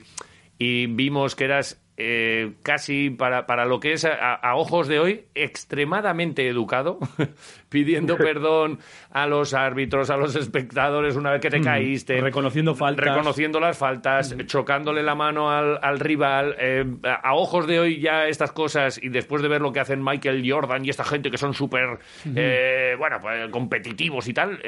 y 0.58 0.86
vimos 0.86 1.36
que 1.36 1.44
eras 1.44 1.81
eh, 1.96 2.54
casi 2.62 3.10
para, 3.10 3.46
para, 3.46 3.66
lo 3.66 3.80
que 3.80 3.92
es 3.92 4.04
a, 4.04 4.54
ojos 4.56 4.88
de 4.88 4.98
hoy 4.98 5.24
extremadamente 5.34 6.48
educado, 6.48 6.98
pidiendo 7.72 8.16
perdón 8.18 8.78
a 9.10 9.26
los 9.26 9.54
árbitros, 9.54 10.10
a 10.10 10.16
los 10.16 10.36
espectadores 10.36 11.16
una 11.16 11.32
vez 11.32 11.40
que 11.40 11.50
te 11.50 11.58
mm, 11.58 11.64
caíste, 11.64 12.20
reconociendo 12.20 12.74
faltas, 12.74 13.06
reconociendo 13.06 13.58
las 13.58 13.76
faltas, 13.76 14.36
mm. 14.36 14.42
chocándole 14.42 15.02
la 15.02 15.14
mano 15.14 15.50
al, 15.50 15.78
al 15.82 15.98
rival. 15.98 16.54
Eh, 16.58 16.84
a, 17.04 17.34
ojos 17.34 17.66
de 17.66 17.80
hoy 17.80 18.00
ya 18.00 18.28
estas 18.28 18.52
cosas 18.52 19.02
y 19.02 19.08
después 19.08 19.42
de 19.42 19.48
ver 19.48 19.62
lo 19.62 19.72
que 19.72 19.80
hacen 19.80 20.04
Michael 20.04 20.44
Jordan 20.46 20.84
y 20.84 20.90
esta 20.90 21.04
gente 21.04 21.30
que 21.30 21.38
son 21.38 21.54
súper, 21.54 21.98
eh, 22.36 22.94
bueno, 22.98 23.18
pues, 23.20 23.50
competitivos 23.50 24.28
y 24.28 24.34
tal, 24.34 24.60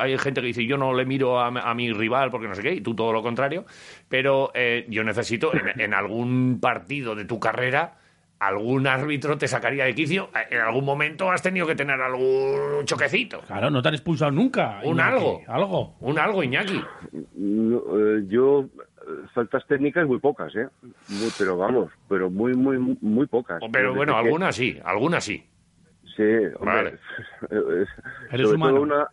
hay 0.00 0.16
gente 0.18 0.40
que 0.40 0.46
dice 0.46 0.64
yo 0.64 0.78
no 0.78 0.94
le 0.94 1.04
miro 1.04 1.40
a, 1.40 1.48
a, 1.48 1.74
mi 1.74 1.92
rival 1.92 2.30
porque 2.30 2.46
no 2.46 2.54
sé 2.54 2.62
qué 2.62 2.72
y 2.72 2.80
tú 2.80 2.94
todo 2.94 3.12
lo 3.12 3.22
contrario, 3.22 3.66
pero 4.08 4.52
yo 4.88 5.02
necesito 5.02 5.50
en 5.76 5.92
algún 5.92 6.60
partido 6.60 7.14
de 7.14 7.24
tu 7.24 7.40
carrera, 7.40 7.94
algún 8.38 8.86
árbitro 8.86 9.38
te 9.38 9.48
sacaría 9.48 9.84
de 9.84 9.94
quicio. 9.94 10.30
En 10.50 10.60
algún 10.60 10.84
momento 10.84 11.30
has 11.30 11.42
tenido 11.42 11.66
que 11.66 11.74
tener 11.74 12.00
algún 12.00 12.84
choquecito. 12.84 13.40
Claro, 13.46 13.70
no 13.70 13.82
te 13.82 13.88
han 13.88 13.94
expulsado 13.94 14.30
nunca. 14.30 14.80
Un 14.84 15.00
algo. 15.00 15.42
Algo. 15.46 15.96
Un 16.00 16.18
algo, 16.18 16.42
Iñaki. 16.42 16.82
Eh, 17.04 18.24
yo 18.28 18.66
faltas 19.34 19.66
técnicas 19.66 20.06
muy 20.06 20.18
pocas, 20.18 20.54
¿eh? 20.56 20.68
pero 21.38 21.56
vamos, 21.56 21.90
pero 22.08 22.30
muy, 22.30 22.54
muy, 22.54 22.78
muy 23.00 23.26
pocas. 23.26 23.60
Pero 23.72 23.94
bueno, 23.94 24.16
algunas 24.16 24.54
sí, 24.54 24.78
algunas 24.84 25.24
sí. 25.24 25.44
Sí, 26.16 26.22
hombre. 26.58 26.98
Eres 28.30 28.46
humano. 28.46 28.80
una, 28.80 29.08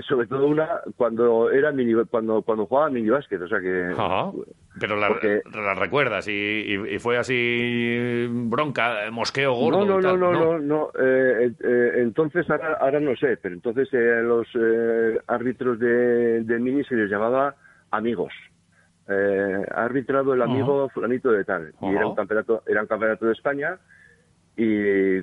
sobre 0.00 0.26
todo 0.26 0.46
una 0.46 0.80
cuando 0.96 1.50
era 1.50 1.70
mini, 1.70 1.92
cuando 2.06 2.42
cuando 2.42 2.66
jugaba 2.66 2.88
mini 2.88 3.10
básquet, 3.10 3.40
o 3.42 3.48
sea 3.48 3.60
que 3.60 3.94
pero 4.80 4.96
la, 4.96 5.10
la 5.54 5.74
recuerdas 5.74 6.26
y, 6.28 6.98
fue 6.98 7.18
así 7.18 8.26
bronca, 8.30 9.10
mosqueo 9.10 9.52
gordo. 9.52 9.84
No, 9.84 10.00
no, 10.00 10.16
no, 10.16 10.32
no, 10.32 10.58
no, 10.58 10.90
eh, 10.98 11.52
eh, 11.62 11.92
entonces 11.96 12.48
ahora, 12.48 12.78
ahora 12.80 13.00
no 13.00 13.14
sé, 13.16 13.36
pero 13.36 13.54
entonces 13.54 13.88
eh, 13.92 14.22
los 14.22 14.46
árbitros 15.26 15.78
de, 15.78 16.42
de 16.44 16.58
mini 16.58 16.82
se 16.84 16.94
les 16.94 17.10
llamaba 17.10 17.54
amigos. 17.90 18.32
ha 19.08 19.84
arbitrado 19.84 20.32
el 20.32 20.42
amigo 20.42 20.88
fulanito 20.88 21.30
de 21.30 21.44
tal 21.44 21.74
y 21.82 21.94
era 21.94 22.06
un 22.06 22.14
campeonato 22.14 22.62
era 22.66 22.80
un 22.80 22.86
campeonato 22.88 23.26
de 23.26 23.32
España 23.32 23.78
y 24.56 25.20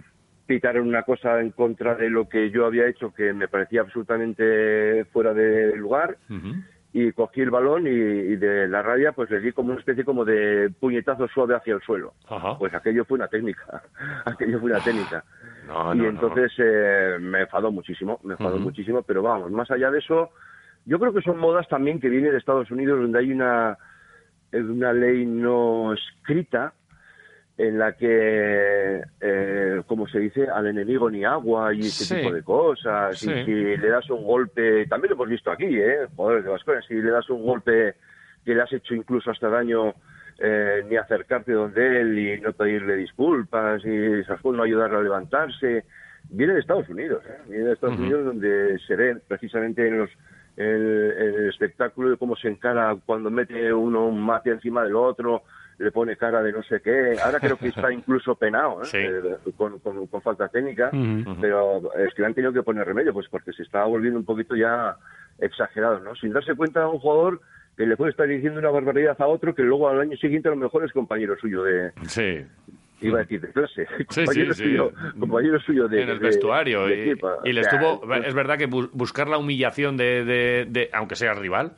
pitaron 0.50 0.88
una 0.88 1.04
cosa 1.04 1.40
en 1.42 1.52
contra 1.52 1.94
de 1.94 2.10
lo 2.10 2.28
que 2.28 2.50
yo 2.50 2.66
había 2.66 2.88
hecho 2.88 3.14
que 3.14 3.34
me 3.34 3.48
parecía 3.48 3.82
absolutamente 3.82 5.06
fuera 5.14 5.32
de 5.32 5.78
lugar 5.78 6.18
y 6.92 7.12
cogí 7.12 7.42
el 7.42 7.52
balón 7.52 7.86
y, 7.86 8.36
de 8.36 8.68
la 8.68 8.82
raya 8.82 9.12
pues 9.12 9.30
le 9.30 9.42
di 9.42 9.52
como 9.52 9.70
una 9.70 9.80
especie 9.80 10.04
como 10.04 10.26
de 10.26 10.72
puñetazo 10.80 11.28
suave 11.28 11.56
hacia 11.56 11.76
el 11.76 11.82
suelo. 11.82 12.16
Pues 12.58 12.74
aquello 12.74 13.06
fue 13.06 13.20
una 13.20 13.28
técnica, 13.28 13.84
aquello 14.26 14.60
fue 14.60 14.72
una 14.72 14.84
técnica. 14.84 15.24
y 15.94 16.04
entonces 16.04 16.52
eh, 16.58 17.18
me 17.22 17.42
enfadó 17.42 17.72
muchísimo, 17.72 18.20
me 18.24 18.34
enfadó 18.34 18.58
muchísimo, 18.58 19.04
pero 19.04 19.22
vamos, 19.22 19.52
más 19.52 19.70
allá 19.70 19.92
de 19.92 20.00
eso, 20.00 20.32
yo 20.86 20.98
creo 21.00 21.14
que 21.14 21.22
son 21.22 21.38
modas 21.38 21.68
también 21.68 22.00
que 22.00 22.10
vienen 22.10 22.32
de 22.32 22.40
Estados 22.40 22.72
Unidos 22.72 23.00
donde 23.00 23.20
hay 23.20 23.32
una, 23.32 23.78
una 24.52 24.94
ley 24.94 25.28
no 25.28 25.94
escrita 25.94 26.74
en 27.60 27.78
la 27.78 27.92
que, 27.92 29.04
eh, 29.20 29.82
como 29.86 30.08
se 30.08 30.18
dice, 30.18 30.48
al 30.48 30.68
enemigo 30.68 31.12
ni 31.12 31.26
agua 31.26 31.74
y 31.74 31.82
ese 31.82 32.16
tipo 32.16 32.34
de 32.34 32.42
cosas. 32.42 33.22
Y 33.22 33.44
si 33.44 33.54
le 33.54 33.90
das 33.90 34.10
un 34.10 34.24
golpe, 34.24 34.86
también 34.88 35.10
lo 35.10 35.16
hemos 35.16 35.28
visto 35.28 35.52
aquí, 35.52 35.66
¿eh? 35.66 36.08
Joder, 36.16 36.42
de 36.42 36.50
cosas. 36.50 36.86
si 36.88 36.94
le 36.94 37.12
das 37.12 37.30
un 37.30 37.44
golpe 37.44 37.96
que 38.46 38.56
le 38.56 38.62
has 38.62 38.72
hecho 38.72 38.96
incluso 38.96 39.30
hasta 39.30 39.50
daño, 39.50 39.94
eh, 40.40 40.86
ni 40.90 40.96
acercarte 40.96 41.52
donde 41.52 42.00
él 42.00 42.18
y 42.18 42.40
no 42.40 42.54
pedirle 42.54 42.96
disculpas 42.96 43.84
y 43.84 43.90
no 43.90 44.64
ayudarle 44.64 44.98
a 44.98 45.02
levantarse. 45.02 45.84
Viene 46.30 46.54
de 46.54 46.62
Estados 46.62 46.88
Unidos, 46.88 47.26
¿eh? 47.28 47.42
Viene 47.50 47.66
de 47.66 47.74
Estados 47.74 48.00
Unidos 48.00 48.24
donde 48.24 48.80
se 48.88 48.96
ve 48.96 49.18
precisamente 49.28 49.86
en 49.86 49.98
los 50.00 50.10
el, 50.56 51.14
el, 51.18 51.50
espectáculo 51.50 52.12
de 52.12 52.18
cómo 52.18 52.38
se 52.38 52.48
encara 52.48 52.96
cuando 53.06 53.30
mete 53.30 53.74
uno 53.74 54.08
un 54.08 54.22
mate 54.22 54.50
encima 54.50 54.84
del 54.84 54.96
otro, 54.96 55.44
le 55.80 55.92
pone 55.92 56.18
cara 56.18 56.44
de 56.44 56.52
no 56.52 56.62
sé 56.64 56.82
qué. 56.82 57.16
Ahora 57.24 57.40
creo 57.40 57.58
que 57.58 57.70
está 57.70 57.92
incluso 57.92 58.36
penado 58.36 58.84
¿eh? 58.84 58.88
eh 58.94 59.52
con, 59.58 59.80
con, 59.80 60.22
falta 60.22 60.48
técnica, 60.50 60.92
pero 61.42 61.94
es 61.96 62.14
que 62.14 62.22
le 62.22 62.28
han 62.28 62.34
tenido 62.34 62.54
que 62.54 62.64
poner 62.64 62.86
remedio, 62.86 63.14
pues 63.14 63.28
porque 63.30 63.54
se 63.54 63.64
estaba 63.64 63.86
volviendo 63.86 64.20
un 64.20 64.26
poquito 64.26 64.56
ya 64.56 64.96
exagerado, 65.40 66.00
¿no? 66.00 66.16
Sin 66.16 66.34
darse 66.34 66.54
cuenta 66.56 66.88
un 66.88 67.00
jugador 67.00 67.40
que 67.78 67.86
le 67.86 67.96
puede 67.96 68.12
estar 68.12 68.28
diciendo 68.28 68.60
una 68.60 68.72
barbaridad 68.72 69.16
a 69.20 69.28
otro 69.28 69.56
que 69.56 69.64
luego 69.64 69.88
al 69.88 70.02
año 70.02 70.18
siguiente 70.18 70.50
a 70.50 70.52
lo 70.52 70.58
mejor 70.58 70.84
es 70.84 70.92
compañero 70.92 71.38
suyo 71.40 71.64
de, 71.64 71.94
sí. 72.08 72.46
iba 73.00 73.20
a 73.20 73.22
decir 73.22 73.40
de 73.40 73.54
clase, 73.54 73.88
compañero, 74.14 74.54
suyo, 74.54 74.92
compañero 75.18 75.60
suyo 75.62 75.88
de 75.88 76.02
en 76.02 76.10
el 76.10 76.20
vestuario 76.20 76.90
y, 76.90 77.16
le 77.54 77.62
estuvo 77.62 78.04
es 78.14 78.34
verdad 78.34 78.58
que 78.58 78.66
buscar 78.66 79.30
la 79.30 79.38
humillación 79.38 79.96
de, 79.96 80.26
de, 80.70 80.90
aunque 80.92 81.16
sea 81.16 81.34
rival 81.34 81.72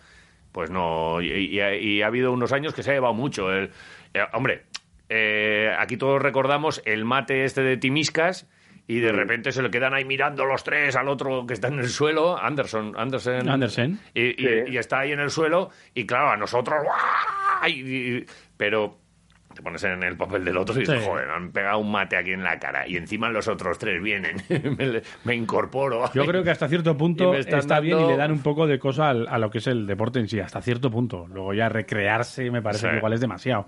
pues 0.52 0.70
no 0.70 1.22
y, 1.22 1.60
ha 2.02 2.08
habido 2.08 2.32
unos 2.32 2.52
años 2.52 2.74
que 2.74 2.84
se 2.84 2.92
ha 2.92 2.94
llevado 2.94 3.14
mucho 3.14 3.52
el, 3.52 3.72
eh, 4.14 4.22
hombre 4.34 4.66
eh, 5.10 5.74
aquí 5.78 5.98
todos 5.98 6.22
recordamos 6.22 6.82
el 6.86 7.06
mate 7.06 7.44
este 7.44 7.62
de 7.62 7.78
Timiscas 7.78 8.48
y 8.88 9.00
de 9.00 9.12
repente 9.12 9.52
se 9.52 9.62
le 9.62 9.70
quedan 9.70 9.94
ahí 9.94 10.06
mirando 10.06 10.46
los 10.46 10.64
tres 10.64 10.96
al 10.96 11.08
otro 11.08 11.46
que 11.46 11.54
está 11.54 11.70
en 11.70 11.80
el 11.80 11.88
suelo, 11.88 12.38
Anderson, 12.38 12.94
Anderson, 12.98 13.48
Anderson. 13.48 14.00
Y, 14.14 14.44
y, 14.44 14.78
está 14.78 15.00
ahí 15.00 15.14
en 15.14 15.20
el 15.20 15.30
suelo 15.30 15.70
y 15.94 16.06
claro, 16.06 16.32
a 16.32 16.36
nosotros, 16.36 16.82
pero 18.58 19.01
te 19.62 19.64
pones 19.64 19.84
en 19.84 20.04
el 20.04 20.18
papel 20.18 20.44
del 20.44 20.58
otro 20.58 20.76
y 20.76 20.80
dices, 20.80 21.06
joder, 21.06 21.28
me 21.28 21.34
han 21.34 21.52
pegado 21.52 21.78
un 21.80 21.92
mate 21.92 22.18
aquí 22.18 22.32
en 22.32 22.44
la 22.44 22.58
cara 22.58 22.88
y 22.88 22.98
encima 22.98 23.30
los 23.30 23.48
otros 23.48 23.78
tres 23.78 24.02
vienen, 24.02 24.38
me, 25.24 25.36
incorporo. 25.36 26.12
Yo 26.14 26.26
creo 26.26 26.44
que 26.44 26.50
hasta 26.50 26.68
cierto 26.68 26.98
punto 26.98 27.34
está 27.36 27.80
bien 27.80 28.00
y 28.00 28.08
le 28.08 28.18
dan 28.18 28.32
un 28.32 28.42
poco 28.42 28.66
de 28.66 28.80
cosa 28.80 29.10
a 29.12 29.38
lo 29.38 29.52
que 29.52 29.60
es 29.60 29.68
el 29.68 29.86
deporte 29.86 30.20
en 30.20 30.28
sí, 30.28 30.40
hasta 30.40 30.62
cierto 30.62 30.90
punto. 30.90 31.28
Luego 31.28 31.54
ya 31.54 31.70
recrearse 31.70 32.50
me 32.50 32.62
parece 32.62 32.90
que 32.90 32.98
igual 32.98 33.14
es 33.14 33.22
demasiado. 33.22 33.68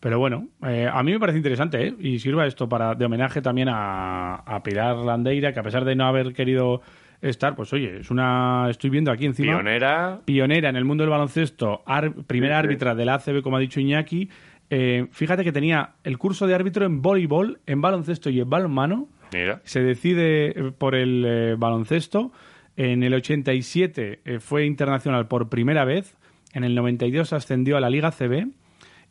Pero 0.00 0.18
bueno, 0.18 0.48
eh, 0.66 0.88
a 0.90 1.02
mí 1.02 1.12
me 1.12 1.20
parece 1.20 1.38
interesante 1.38 1.86
¿eh? 1.86 1.94
y 1.98 2.18
sirva 2.18 2.46
esto 2.46 2.68
para 2.68 2.94
de 2.94 3.04
homenaje 3.04 3.40
también 3.40 3.68
a, 3.70 4.36
a 4.36 4.62
Pilar 4.62 4.96
Landeira, 4.96 5.52
que 5.52 5.60
a 5.60 5.62
pesar 5.62 5.84
de 5.84 5.94
no 5.94 6.06
haber 6.06 6.32
querido 6.34 6.82
estar, 7.28 7.54
pues 7.54 7.72
oye, 7.72 8.00
es 8.00 8.10
una, 8.10 8.68
estoy 8.68 8.90
viendo 8.90 9.10
aquí 9.10 9.26
encima. 9.26 9.54
Pionera. 9.54 10.20
Pionera 10.24 10.68
en 10.68 10.76
el 10.76 10.84
mundo 10.84 11.04
del 11.04 11.10
baloncesto, 11.10 11.82
primera 12.26 12.58
árbitra 12.58 12.94
del 12.94 13.08
ACB, 13.08 13.42
como 13.42 13.56
ha 13.56 13.60
dicho 13.60 13.80
Iñaki, 13.80 14.28
eh, 14.70 15.06
fíjate 15.10 15.44
que 15.44 15.52
tenía 15.52 15.94
el 16.04 16.18
curso 16.18 16.46
de 16.46 16.54
árbitro 16.54 16.86
en 16.86 17.02
voleibol, 17.02 17.60
en 17.66 17.80
baloncesto 17.80 18.30
y 18.30 18.40
en 18.40 18.48
balonmano. 18.48 19.08
Se 19.64 19.82
decide 19.82 20.46
eh, 20.48 20.72
por 20.76 20.94
el 20.94 21.24
eh, 21.26 21.54
baloncesto. 21.58 22.32
En 22.76 23.02
el 23.02 23.14
87 23.14 24.40
fue 24.40 24.66
internacional 24.66 25.28
por 25.28 25.48
primera 25.48 25.84
vez. 25.84 26.16
En 26.52 26.64
el 26.64 26.74
92 26.74 27.32
ascendió 27.32 27.76
a 27.76 27.80
la 27.80 27.88
Liga 27.88 28.10
CB 28.10 28.48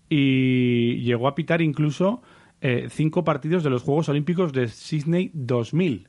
y 0.10 0.98
llegó 1.02 1.30
a 1.30 1.36
pitar 1.36 1.62
incluso 1.62 2.22
cinco 2.90 3.26
partidos 3.26 3.62
de 3.64 3.70
los 3.70 3.84
Juegos 3.84 4.08
Olímpicos 4.08 4.54
de 4.54 4.70
Sydney 4.70 5.32
2000 5.34 6.08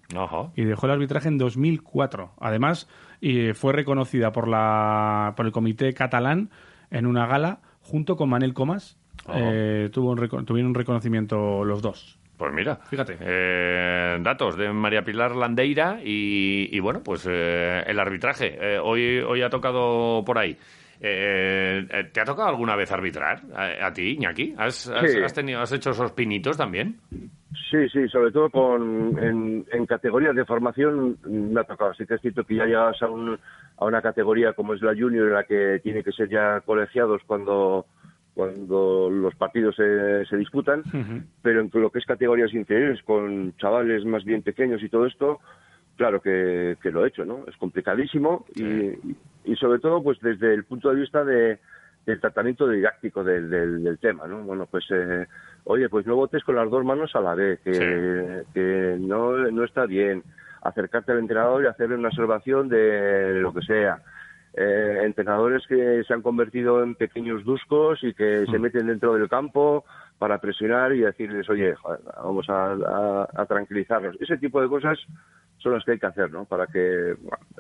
y 0.55 0.63
dejó 0.63 0.87
el 0.87 0.93
arbitraje 0.93 1.29
en 1.29 1.39
2004. 1.39 2.33
Además, 2.39 2.89
fue 3.55 3.73
reconocida 3.73 4.31
por, 4.33 4.49
la, 4.49 5.35
por 5.37 5.47
el 5.47 5.53
Comité 5.53 5.93
Catalán 5.95 6.51
en 6.91 7.07
una 7.07 7.27
gala 7.27 7.61
junto 7.81 8.17
con 8.17 8.31
Manel 8.31 8.55
Comas 8.55 8.99
eh, 9.33 9.91
tuvo 9.93 10.15
tuvieron 10.45 10.71
un 10.71 10.75
reconocimiento 10.75 11.65
los 11.65 11.81
dos. 11.81 12.19
Pues 12.37 12.53
mira, 12.53 12.77
fíjate, 12.77 13.17
eh, 13.21 14.19
datos 14.21 14.57
de 14.57 14.73
María 14.73 15.05
Pilar 15.05 15.37
Landeira 15.37 16.01
y, 16.03 16.79
bueno, 16.81 17.01
pues 17.03 17.27
eh, 17.31 17.83
el 17.87 17.99
arbitraje. 17.99 18.79
hoy, 18.81 19.19
hoy 19.21 19.43
ha 19.43 19.49
tocado 19.49 20.25
por 20.25 20.39
ahí. 20.39 20.57
¿Te 21.01 22.21
ha 22.21 22.25
tocado 22.25 22.49
alguna 22.49 22.77
vez 22.77 22.91
arbitrar 22.91 23.43
a, 23.55 23.93
ti, 23.93 24.15
Iñaki? 24.15 24.55
¿Has, 24.59 24.89
has, 24.89 25.35
tenido, 25.35 25.61
¿Has 25.61 25.73
hecho 25.73 25.91
esos 25.91 26.13
pinitos 26.13 26.57
también? 26.57 26.97
Sí, 27.71 27.89
sí, 27.93 28.09
sobre 28.09 28.33
todo 28.33 28.51
con, 28.51 29.17
en, 29.21 29.87
categorías 29.87 30.35
de 30.35 30.45
formación 30.45 31.19
me 31.25 31.61
ha 31.61 31.65
tocado. 31.65 31.91
Así 31.93 32.05
que 32.07 32.15
es 32.15 32.21
cierto 32.21 32.45
que 32.45 32.57
ya 32.57 32.65
llegas 32.65 33.01
a, 33.03 33.07
a 33.07 33.85
una 33.85 34.03
categoría 34.03 34.55
como 34.55 34.75
es 34.75 34.83
la 34.83 34.95
junior, 34.95 35.29
en 35.29 35.35
la 35.35 35.45
que 35.45 35.81
tiene 35.83 36.03
que 36.03 36.13
ser 36.13 36.29
ya 36.29 36.61
colegiados 36.63 37.23
cuando 37.27 37.87
cuando 38.35 39.09
los 39.11 39.35
partidos 39.37 39.77
se, 39.77 40.27
se 40.27 40.37
disputan, 40.37 40.83
pero 41.43 41.61
en 41.61 41.71
lo 41.73 41.91
que 41.91 42.01
es 42.01 42.05
categorías 42.05 42.53
inferiores, 42.53 43.03
con 43.05 43.57
chavales 43.59 44.05
más 44.05 44.25
bien 44.25 44.43
pequeños 44.43 44.83
y 44.83 44.89
todo 44.89 45.07
esto, 45.07 45.41
claro 45.97 46.21
que, 46.21 46.77
que 46.83 46.91
lo 46.91 47.05
he 47.05 47.09
hecho, 47.09 47.25
¿no? 47.25 47.45
Es 47.47 47.57
complicadísimo 47.57 48.45
y, 48.57 49.15
y, 49.45 49.57
sobre 49.57 49.79
todo, 49.79 50.03
pues 50.03 50.19
desde 50.21 50.53
el 50.53 50.65
punto 50.65 50.91
de 50.91 51.01
vista 51.01 51.25
de, 51.25 51.61
del 52.07 52.21
tratamiento 52.21 52.69
didáctico 52.69 53.23
del, 53.23 53.49
del, 53.51 53.99
tema, 53.99 54.27
¿no? 54.27 54.43
Bueno, 54.43 54.67
pues, 54.67 54.85
eh, 54.91 55.27
oye, 55.65 55.89
pues 55.89 56.05
no 56.05 56.17
votes 56.17 56.43
con 56.43 56.57
las 56.57 56.69
dos 56.69 56.85
manos 56.85 57.15
a 57.15 57.21
la 57.21 57.37
vez, 57.37 57.61
que, 57.61 58.43
que 58.53 58.97
no, 58.99 59.37
no 59.51 59.65
está 59.65 59.87
bien 59.87 60.25
acercarte 60.61 61.13
al 61.13 61.19
entrenador 61.19 61.63
y 61.63 61.67
hacerle 61.67 61.97
una 61.97 62.09
observación 62.09 62.69
de 62.69 63.35
lo 63.35 63.55
que 63.55 63.63
sea 63.63 64.03
eh, 64.57 65.01
entrenadores 65.03 65.67
que 65.67 66.05
se 66.05 66.15
han 66.15 66.23
convertido 66.23 66.83
en 66.83 66.95
pequeños 66.95 67.45
duscos 67.45 67.99
y 68.03 68.15
que 68.15 68.47
se 68.47 68.59
mm. 68.59 68.63
meten 68.63 68.87
dentro 68.87 69.15
del 69.15 69.29
campo 69.29 69.85
para 70.19 70.39
presionar 70.39 70.93
y 70.93 71.01
decirles, 71.01 71.49
oye, 71.51 71.75
vamos 72.17 72.47
a, 72.49 73.27
tranquilizarlos. 73.49 74.17
Ese 74.21 74.39
tipo 74.39 74.61
de 74.61 74.69
cosas 74.69 74.99
son 75.59 75.73
las 75.73 75.85
que 75.85 75.93
hay 75.93 75.99
que 75.99 76.07
hacer, 76.07 76.31
¿no? 76.31 76.45
Para 76.45 76.67
que 76.69 77.17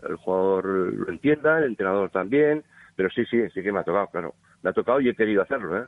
el 0.08 0.16
jugador 0.16 0.66
lo 0.66 1.08
entienda, 1.08 1.58
el 1.58 1.64
entrenador 1.64 2.10
también, 2.10 2.62
pero 2.94 3.10
sí, 3.10 3.24
sí, 3.26 3.42
sí 3.52 3.62
que 3.62 3.72
me 3.72 3.80
ha 3.80 3.84
tocado, 3.84 4.06
claro. 4.08 4.34
Me 4.62 4.70
ha 4.70 4.72
tocado 4.72 5.00
y 5.00 5.08
he 5.08 5.14
querido 5.14 5.42
hacerlo, 5.42 5.76
¿eh? 5.76 5.86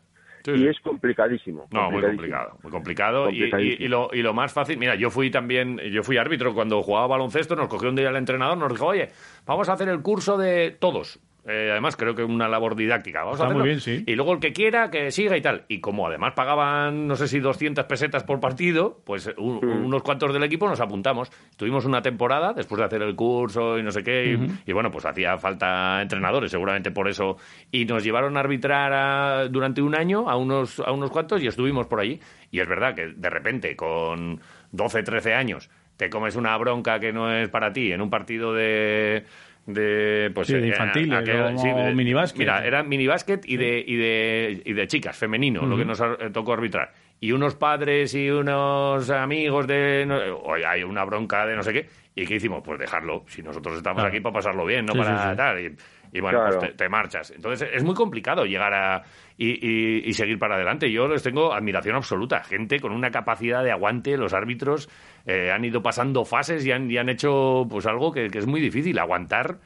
Y 0.54 0.68
es 0.68 0.78
complicadísimo. 0.80 1.66
No, 1.70 1.90
muy 1.90 2.02
complicado. 2.02 2.58
Muy 2.62 2.72
complicado. 2.72 3.30
Y, 3.30 3.88
lo, 3.88 4.10
y 4.12 4.22
lo 4.22 4.34
más 4.34 4.52
fácil, 4.52 4.78
mira, 4.78 4.94
yo 4.94 5.10
fui 5.10 5.30
también, 5.30 5.78
yo 5.78 6.02
fui 6.02 6.18
árbitro 6.18 6.54
cuando 6.54 6.82
jugaba 6.82 7.06
baloncesto, 7.06 7.56
nos 7.56 7.68
cogió 7.68 7.88
un 7.88 7.96
día 7.96 8.10
el 8.10 8.16
entrenador, 8.16 8.58
nos 8.58 8.72
dijo, 8.72 8.86
oye, 8.86 9.08
vamos 9.46 9.68
a 9.68 9.72
hacer 9.72 9.88
el 9.88 10.02
curso 10.02 10.36
de 10.36 10.76
todos. 10.78 11.18
Eh, 11.48 11.68
además, 11.70 11.94
creo 11.96 12.14
que 12.14 12.24
una 12.24 12.48
labor 12.48 12.74
didáctica. 12.74 13.22
Vamos 13.22 13.40
a 13.40 13.48
muy 13.50 13.62
bien, 13.62 13.80
sí. 13.80 14.02
Y 14.04 14.16
luego 14.16 14.32
el 14.32 14.40
que 14.40 14.52
quiera, 14.52 14.90
que 14.90 15.12
siga 15.12 15.36
y 15.36 15.40
tal. 15.40 15.64
Y 15.68 15.80
como 15.80 16.06
además 16.08 16.32
pagaban, 16.34 17.06
no 17.06 17.14
sé 17.14 17.28
si 17.28 17.38
200 17.38 17.84
pesetas 17.84 18.24
por 18.24 18.40
partido, 18.40 19.00
pues 19.04 19.32
mm. 19.36 19.84
unos 19.84 20.02
cuantos 20.02 20.32
del 20.32 20.42
equipo 20.42 20.68
nos 20.68 20.80
apuntamos. 20.80 21.30
Tuvimos 21.56 21.84
una 21.84 22.02
temporada 22.02 22.52
después 22.52 22.80
de 22.80 22.86
hacer 22.86 23.02
el 23.02 23.14
curso 23.14 23.78
y 23.78 23.84
no 23.84 23.92
sé 23.92 24.02
qué. 24.02 24.36
y, 24.66 24.72
bueno, 24.72 24.90
pues 24.90 25.04
hacía 25.04 25.38
falta 25.38 26.02
entrenadores, 26.02 26.50
seguramente 26.50 26.90
por 26.90 27.08
eso. 27.08 27.36
Y 27.70 27.84
nos 27.84 28.02
llevaron 28.02 28.36
a 28.36 28.40
arbitrar 28.40 29.48
durante 29.50 29.80
un 29.82 29.94
año 29.94 30.28
a 30.28 30.36
unos, 30.36 30.80
a 30.80 30.90
unos 30.90 31.10
cuantos 31.10 31.40
y 31.42 31.46
estuvimos 31.46 31.86
por 31.86 32.00
allí. 32.00 32.18
Y 32.50 32.58
es 32.58 32.68
verdad 32.68 32.94
que 32.94 33.06
de 33.06 33.30
repente, 33.30 33.76
con 33.76 34.40
12, 34.72 35.02
13 35.04 35.34
años, 35.34 35.70
te 35.96 36.10
comes 36.10 36.34
una 36.34 36.56
bronca 36.56 36.98
que 36.98 37.12
no 37.12 37.32
es 37.32 37.48
para 37.48 37.72
ti 37.72 37.92
en 37.92 38.00
un 38.00 38.10
partido 38.10 38.52
de 38.52 39.24
de 39.66 40.30
pues 40.32 40.48
de 40.48 40.60
eh, 40.60 40.68
infantiles 40.68 42.34
mira 42.36 42.64
era 42.64 42.82
minibásquet 42.84 43.44
y 43.46 43.56
de 43.56 43.84
y 43.84 43.96
de 43.96 44.62
y 44.64 44.72
de 44.72 44.86
chicas 44.86 45.16
femenino 45.16 45.66
lo 45.66 45.76
que 45.76 45.84
nos 45.84 46.00
eh, 46.00 46.30
tocó 46.32 46.52
arbitrar. 46.52 46.92
Y 47.18 47.32
unos 47.32 47.54
padres 47.54 48.14
y 48.14 48.30
unos 48.30 49.10
amigos 49.10 49.66
de 49.66 50.06
oye, 50.44 50.66
hay 50.66 50.82
una 50.84 51.04
bronca 51.04 51.46
de 51.46 51.56
no 51.56 51.62
sé 51.62 51.72
qué 51.72 51.88
y 52.14 52.24
qué 52.26 52.36
hicimos 52.36 52.62
pues 52.64 52.78
dejarlo 52.78 53.24
si 53.26 53.42
nosotros 53.42 53.76
estamos 53.76 54.04
aquí 54.04 54.20
para 54.20 54.34
pasarlo 54.34 54.64
bien 54.64 54.86
no 54.86 54.94
para 54.94 55.34
tal 55.34 55.60
y, 55.60 55.76
bueno 56.20 56.40
pues 56.46 56.76
te, 56.76 56.88
marchas. 56.88 57.30
Entonces 57.30 57.68
es 57.72 57.84
muy 57.84 57.94
complicado 57.94 58.44
llegar 58.44 58.72
a 58.74 59.02
y, 59.38 60.08
y, 60.08 60.12
seguir 60.14 60.38
para 60.38 60.54
adelante. 60.54 60.90
Yo 60.90 61.08
les 61.08 61.22
tengo 61.22 61.52
admiración 61.52 61.96
absoluta. 61.96 62.42
Gente 62.42 62.80
con 62.80 62.92
una 62.92 63.10
capacidad 63.10 63.62
de 63.62 63.70
aguante 63.70 64.16
los 64.16 64.32
árbitros 64.32 64.88
eh, 65.26 65.50
han 65.50 65.64
ido 65.64 65.82
pasando 65.82 66.24
fases 66.24 66.64
y 66.64 66.72
han, 66.72 66.90
y 66.90 66.96
han 66.96 67.08
hecho 67.08 67.66
pues 67.68 67.86
algo 67.86 68.12
que, 68.12 68.26
es 68.26 68.46
muy 68.46 68.60
difícil, 68.60 68.98
aguantar 68.98 69.58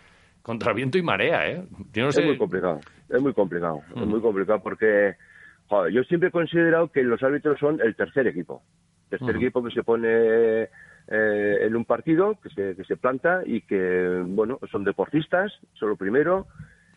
contra 0.43 0.73
viento 0.73 0.99
y 0.99 1.03
marea, 1.03 1.49
¿eh? 1.49 1.63
Es 1.95 2.25
muy 2.25 2.39
complicado, 2.39 2.81
es 3.09 3.21
muy 3.21 3.35
complicado, 3.35 3.83
es 3.95 4.07
muy 4.07 4.21
complicado 4.21 4.61
porque 4.63 5.17
joder, 5.69 5.93
yo 5.93 6.03
siempre 6.05 6.31
he 6.31 6.33
considerado 6.33 6.91
que 6.91 7.03
los 7.03 7.23
árbitros 7.23 7.59
son 7.61 7.79
el 7.81 7.95
tercer 7.95 8.27
equipo, 8.27 8.63
tercer 9.11 9.37
equipo 9.37 9.63
que 9.63 9.71
se 9.71 9.83
pone 9.83 10.69
eh, 11.09 11.59
en 11.63 11.77
un 11.77 11.85
partido, 11.85 12.39
que 12.43 12.51
se, 12.51 12.77
que 12.77 12.85
se 12.85 12.97
planta 12.97 13.43
y 13.45 13.63
que, 13.63 14.23
bueno, 14.27 14.59
son 14.71 14.85
deportistas, 14.85 15.53
son 15.75 15.91
lo 15.91 15.97
primero, 15.97 16.47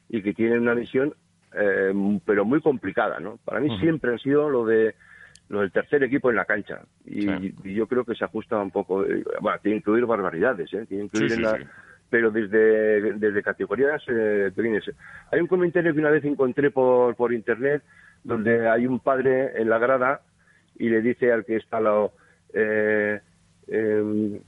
y 0.10 0.22
que 0.22 0.34
tienen 0.34 0.62
una 0.62 0.76
misión, 0.76 1.14
eh, 1.56 1.94
pero 2.26 2.46
muy 2.46 2.62
complicada, 2.62 3.20
¿no? 3.20 3.40
Para 3.46 3.60
mí 3.60 3.78
siempre 3.80 4.14
ha 4.14 4.18
sido 4.18 4.50
lo 4.50 4.66
de 4.66 4.96
lo 5.50 5.62
del 5.62 5.72
tercer 5.72 6.04
equipo 6.04 6.30
en 6.30 6.38
la 6.38 6.46
cancha. 6.46 6.82
Y, 7.06 7.28
yo 7.74 7.88
creo 7.88 8.06
que 8.06 8.16
se 8.16 8.26
ajusta 8.26 8.58
un 8.60 8.72
poco. 8.72 9.06
Eh, 9.06 9.24
bueno, 9.42 9.60
tiene 9.62 9.76
que 9.76 9.80
incluir 9.80 10.06
barbaridades, 10.06 10.74
¿eh? 10.74 10.86
Tiene 10.88 11.10
que 11.10 11.18
incluir 11.18 11.34
en 11.34 11.42
la, 11.44 11.60
Pero 12.10 12.32
desde, 12.32 13.14
desde 13.14 13.44
categorías 13.44 14.02
eh, 14.08 14.52
Hay 15.32 15.40
un 15.40 15.48
comentario 15.48 15.94
que 15.94 16.00
una 16.00 16.10
vez 16.10 16.24
encontré 16.26 16.72
por, 16.72 17.16
por 17.16 17.34
internet 17.34 17.84
donde 18.24 18.70
hay 18.70 18.88
un 18.88 19.00
padre 19.00 19.62
en 19.62 19.70
la 19.70 19.78
grada 19.78 20.22
y 20.78 20.90
le 20.90 21.02
dice 21.02 21.32
al 21.32 21.46
que 21.46 21.58
está 21.58 21.78
al 21.78 21.84
lado, 21.84 22.14
eh, 22.54 23.20
em, 23.68 24.40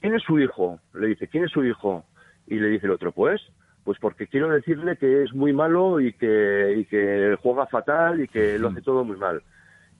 ¿quién 0.00 0.14
es 0.14 0.22
su 0.22 0.38
hijo? 0.38 0.78
Le 0.94 1.08
dice, 1.08 1.28
¿quién 1.28 1.44
es 1.44 1.50
su 1.50 1.64
hijo? 1.64 2.04
Y 2.46 2.56
le 2.56 2.68
dice 2.68 2.86
el 2.86 2.92
otro, 2.92 3.12
pues, 3.12 3.40
pues 3.84 3.98
porque 3.98 4.26
quiero 4.26 4.48
decirle 4.48 4.96
que 4.96 5.22
es 5.22 5.32
muy 5.34 5.52
malo 5.52 6.00
y 6.00 6.12
que, 6.12 6.74
y 6.78 6.84
que 6.86 7.36
juega 7.42 7.66
fatal 7.66 8.22
y 8.22 8.28
que 8.28 8.58
lo 8.58 8.68
hace 8.68 8.82
todo 8.82 9.04
muy 9.04 9.16
mal. 9.16 9.42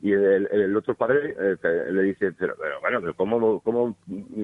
Y 0.02 0.12
el, 0.12 0.76
otro 0.76 0.94
padre 0.94 1.34
eh, 1.38 1.56
le 1.90 2.02
dice, 2.02 2.32
pero, 2.32 2.54
bueno, 2.82 3.00
pero 3.00 3.14
¿cómo, 3.14 3.60
cómo, 3.60 3.96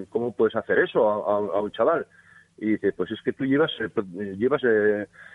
cómo 0.09 0.33
puedes 0.33 0.57
hacer 0.57 0.79
eso 0.79 1.07
a, 1.07 1.61
un 1.61 1.71
chaval? 1.73 2.07
Y 2.57 2.73
dice, 2.73 2.93
pues 2.93 3.11
es 3.11 3.21
que 3.23 3.33
tú 3.33 3.45
llevas, 3.45 3.71
eh, 3.81 4.37
llevas 4.39 4.63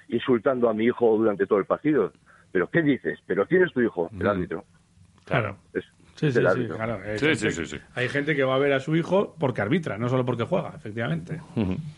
insultando 0.08 0.69
a 0.69 0.74
mi 0.74 0.86
hijo 0.86 1.15
durante 1.17 1.45
todo 1.45 1.60
el 1.60 1.65
partido. 1.65 2.12
¿Pero 2.52 2.69
qué 2.69 2.82
dices? 2.82 3.19
¿Pero 3.28 3.45
quién 3.45 3.63
es 3.63 3.74
tu 3.74 3.82
hijo? 3.82 4.10
El 4.19 4.28
árbitro. 4.28 4.63
Claro. 5.26 5.58
Sí, 6.15 6.32
sí, 6.32 6.39
sí, 6.39 6.67
claro. 6.67 6.99
Sí, 7.17 7.36
sí, 7.36 7.65
sí, 7.65 7.78
Hay 7.93 8.08
gente 8.08 8.36
que 8.36 8.43
va 8.45 8.56
a 8.56 8.58
ver 8.58 8.71
a 8.71 8.80
su 8.80 8.95
hijo 8.95 9.36
porque 9.38 9.62
arbitra, 9.62 9.97
no 9.97 10.08
solo 10.08 10.25
porque 10.25 10.43
juega, 10.43 10.71
efectivamente. 10.75 11.41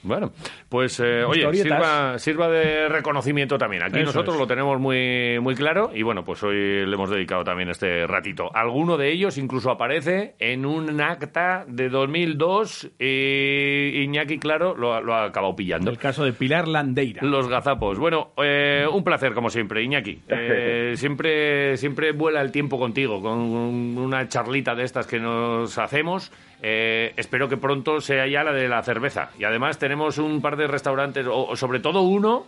Bueno, 0.02 0.32
pues 0.70 1.00
eh, 1.00 1.24
oye, 1.24 1.54
sirva, 1.54 2.18
sirva, 2.18 2.50
de 2.50 2.90
reconocimiento 2.90 3.60
también. 3.60 3.84
Aquí 3.84 4.02
nosotros 4.02 4.36
lo 4.38 4.48
tenemos 4.48 4.80
muy, 4.80 5.40
muy 5.40 5.54
claro 5.54 5.92
y 5.94 6.02
bueno, 6.02 6.24
pues 6.24 6.42
hoy 6.42 6.56
le 6.56 6.94
hemos 6.94 7.12
dedicado 7.12 7.44
también 7.44 7.70
este 7.70 8.08
ratito. 8.08 8.50
Alguno 8.56 8.98
de 8.98 9.12
ellos 9.12 9.38
incluso 9.38 9.70
aparece 9.70 10.36
en 10.40 10.66
un 10.66 11.00
acta 11.00 11.66
de 11.68 11.90
2002 11.90 12.90
y 13.00 14.02
Iñaki, 14.04 14.40
claro, 14.40 14.76
lo, 14.76 14.94
ha 14.94 15.26
acabado 15.26 15.56
pillando. 15.56 15.92
El 15.92 16.00
caso 16.00 16.26
de 16.26 16.34
Pilar 16.34 16.68
Landeira. 16.68 17.22
Los 17.24 17.48
gazapos. 17.48 18.00
Bueno, 18.00 18.32
eh, 18.44 18.86
un 18.92 19.04
placer 19.04 19.34
como 19.34 19.50
siempre, 19.50 19.84
Iñaki. 19.84 20.22
Eh, 20.50 20.94
siempre, 20.96 21.76
siempre 21.78 22.14
vuela 22.14 22.42
el 22.42 22.52
tiempo 22.52 22.80
contigo, 22.80 23.22
con 23.22 23.38
un 23.38 24.07
una 24.08 24.28
charlita 24.28 24.76
de 24.76 24.84
estas 24.84 25.06
que 25.06 25.20
nos 25.20 25.78
hacemos. 25.78 26.32
Eh, 26.62 27.14
espero 27.18 27.48
que 27.48 27.58
pronto 27.58 28.02
sea 28.02 28.28
ya 28.28 28.44
la 28.44 28.52
de 28.52 28.68
la 28.68 28.82
cerveza. 28.82 29.30
Y 29.38 29.44
además 29.44 29.78
tenemos 29.78 30.18
un 30.18 30.42
par 30.42 30.58
de 30.58 30.68
restaurantes, 30.68 31.26
o, 31.30 31.56
sobre 31.56 31.80
todo 31.80 32.02
uno. 32.02 32.48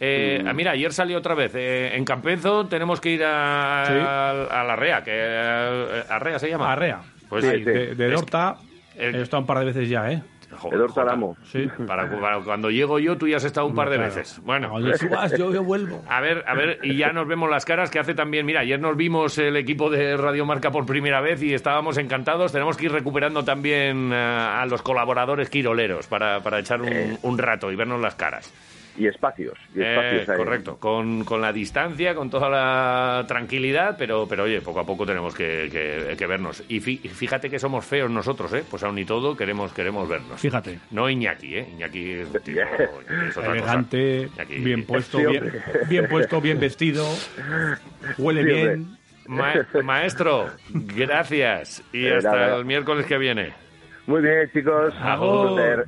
Eh, 0.00 0.42
mm. 0.44 0.54
Mira, 0.54 0.72
ayer 0.72 0.92
salió 0.92 1.18
otra 1.18 1.34
vez. 1.34 1.52
Eh, 1.54 1.96
en 1.96 2.04
Campezo 2.04 2.66
tenemos 2.66 3.00
que 3.00 3.10
ir 3.10 3.24
a, 3.24 4.30
a, 4.44 4.64
la 4.64 4.76
Rea. 4.76 5.02
Que, 5.02 6.04
¿Arrea 6.08 6.38
se 6.38 6.48
llama? 6.48 6.72
Arrea. 6.72 7.00
Pues 7.28 7.44
de, 7.44 7.94
de 7.94 8.10
Dorta. 8.10 8.56
He 8.96 9.20
estado 9.22 9.40
un 9.40 9.46
par 9.46 9.58
de 9.60 9.66
veces 9.66 9.88
ya, 9.88 10.10
¿eh? 10.10 10.22
Sí. 11.44 11.68
Para, 11.86 12.08
cuando 12.44 12.70
llego 12.70 12.98
yo, 12.98 13.16
tú 13.16 13.28
ya 13.28 13.36
has 13.36 13.44
estado 13.44 13.66
un 13.66 13.74
par 13.74 13.90
de 13.90 13.98
veces. 13.98 14.40
Bueno. 14.44 14.72
yo, 15.36 15.62
vuelvo. 15.62 16.02
A 16.08 16.20
ver, 16.20 16.44
a 16.46 16.54
ver, 16.54 16.78
y 16.82 16.96
ya 16.96 17.12
nos 17.12 17.28
vemos 17.28 17.50
las 17.50 17.64
caras 17.64 17.90
que 17.90 17.98
hace 17.98 18.14
también. 18.14 18.46
Mira, 18.46 18.60
ayer 18.60 18.80
nos 18.80 18.96
vimos 18.96 19.38
el 19.38 19.56
equipo 19.56 19.90
de 19.90 20.16
Radio 20.16 20.46
Marca 20.46 20.70
por 20.70 20.86
primera 20.86 21.20
vez 21.20 21.42
y 21.42 21.54
estábamos 21.54 21.98
encantados. 21.98 22.52
Tenemos 22.52 22.76
que 22.76 22.86
ir 22.86 22.92
recuperando 22.92 23.44
también 23.44 24.12
eh, 24.12 24.16
a, 24.16 24.64
los 24.66 24.82
colaboradores 24.82 25.50
quiroleros 25.50 26.06
para, 26.06 26.40
para 26.40 26.58
echar 26.58 26.80
un, 26.80 26.88
eh. 26.88 27.18
un 27.22 27.38
rato 27.38 27.70
y 27.70 27.76
vernos 27.76 28.00
las 28.00 28.14
caras 28.14 28.52
y 28.98 29.06
espacios. 29.06 29.58
Eh, 29.76 30.24
correcto, 30.26 30.76
con, 30.78 31.24
con, 31.24 31.40
la 31.40 31.52
distancia, 31.52 32.14
con 32.14 32.28
toda 32.28 32.48
la 32.50 33.24
tranquilidad, 33.26 33.96
pero, 33.96 34.26
pero 34.28 34.44
oye, 34.44 34.60
poco 34.60 34.80
a 34.80 34.84
poco 34.84 35.06
tenemos 35.06 35.34
que, 35.34 35.68
que, 36.16 36.26
vernos. 36.26 36.62
Y 36.68 36.80
fíjate 36.80 37.48
que 37.48 37.58
somos 37.58 37.84
feos 37.84 38.10
nosotros, 38.10 38.52
¿eh? 38.52 38.64
Pues 38.68 38.82
aún 38.82 38.98
y 38.98 39.04
todo 39.04 39.36
queremos, 39.36 39.72
queremos 39.72 40.08
vernos. 40.08 40.40
Fíjate. 40.40 40.80
No 40.90 41.08
Iñaki, 41.08 41.56
¿eh? 41.56 41.68
Iñaki 41.74 42.10
es 42.10 42.28
Elegante, 43.36 44.28
bien 44.48 44.84
puesto, 44.84 45.18
bien, 45.18 45.52
bien, 45.88 46.08
puesto, 46.08 46.40
bien 46.40 46.58
vestido, 46.58 47.06
huele 48.18 48.42
bien. 48.42 48.98
maestro, 49.84 50.46
gracias. 50.72 51.82
Y 51.92 52.08
hasta 52.08 52.56
el 52.56 52.64
miércoles 52.64 53.06
que 53.06 53.16
viene. 53.16 53.52
Muy 54.06 54.22
bien, 54.22 54.50
chicos. 54.52 54.94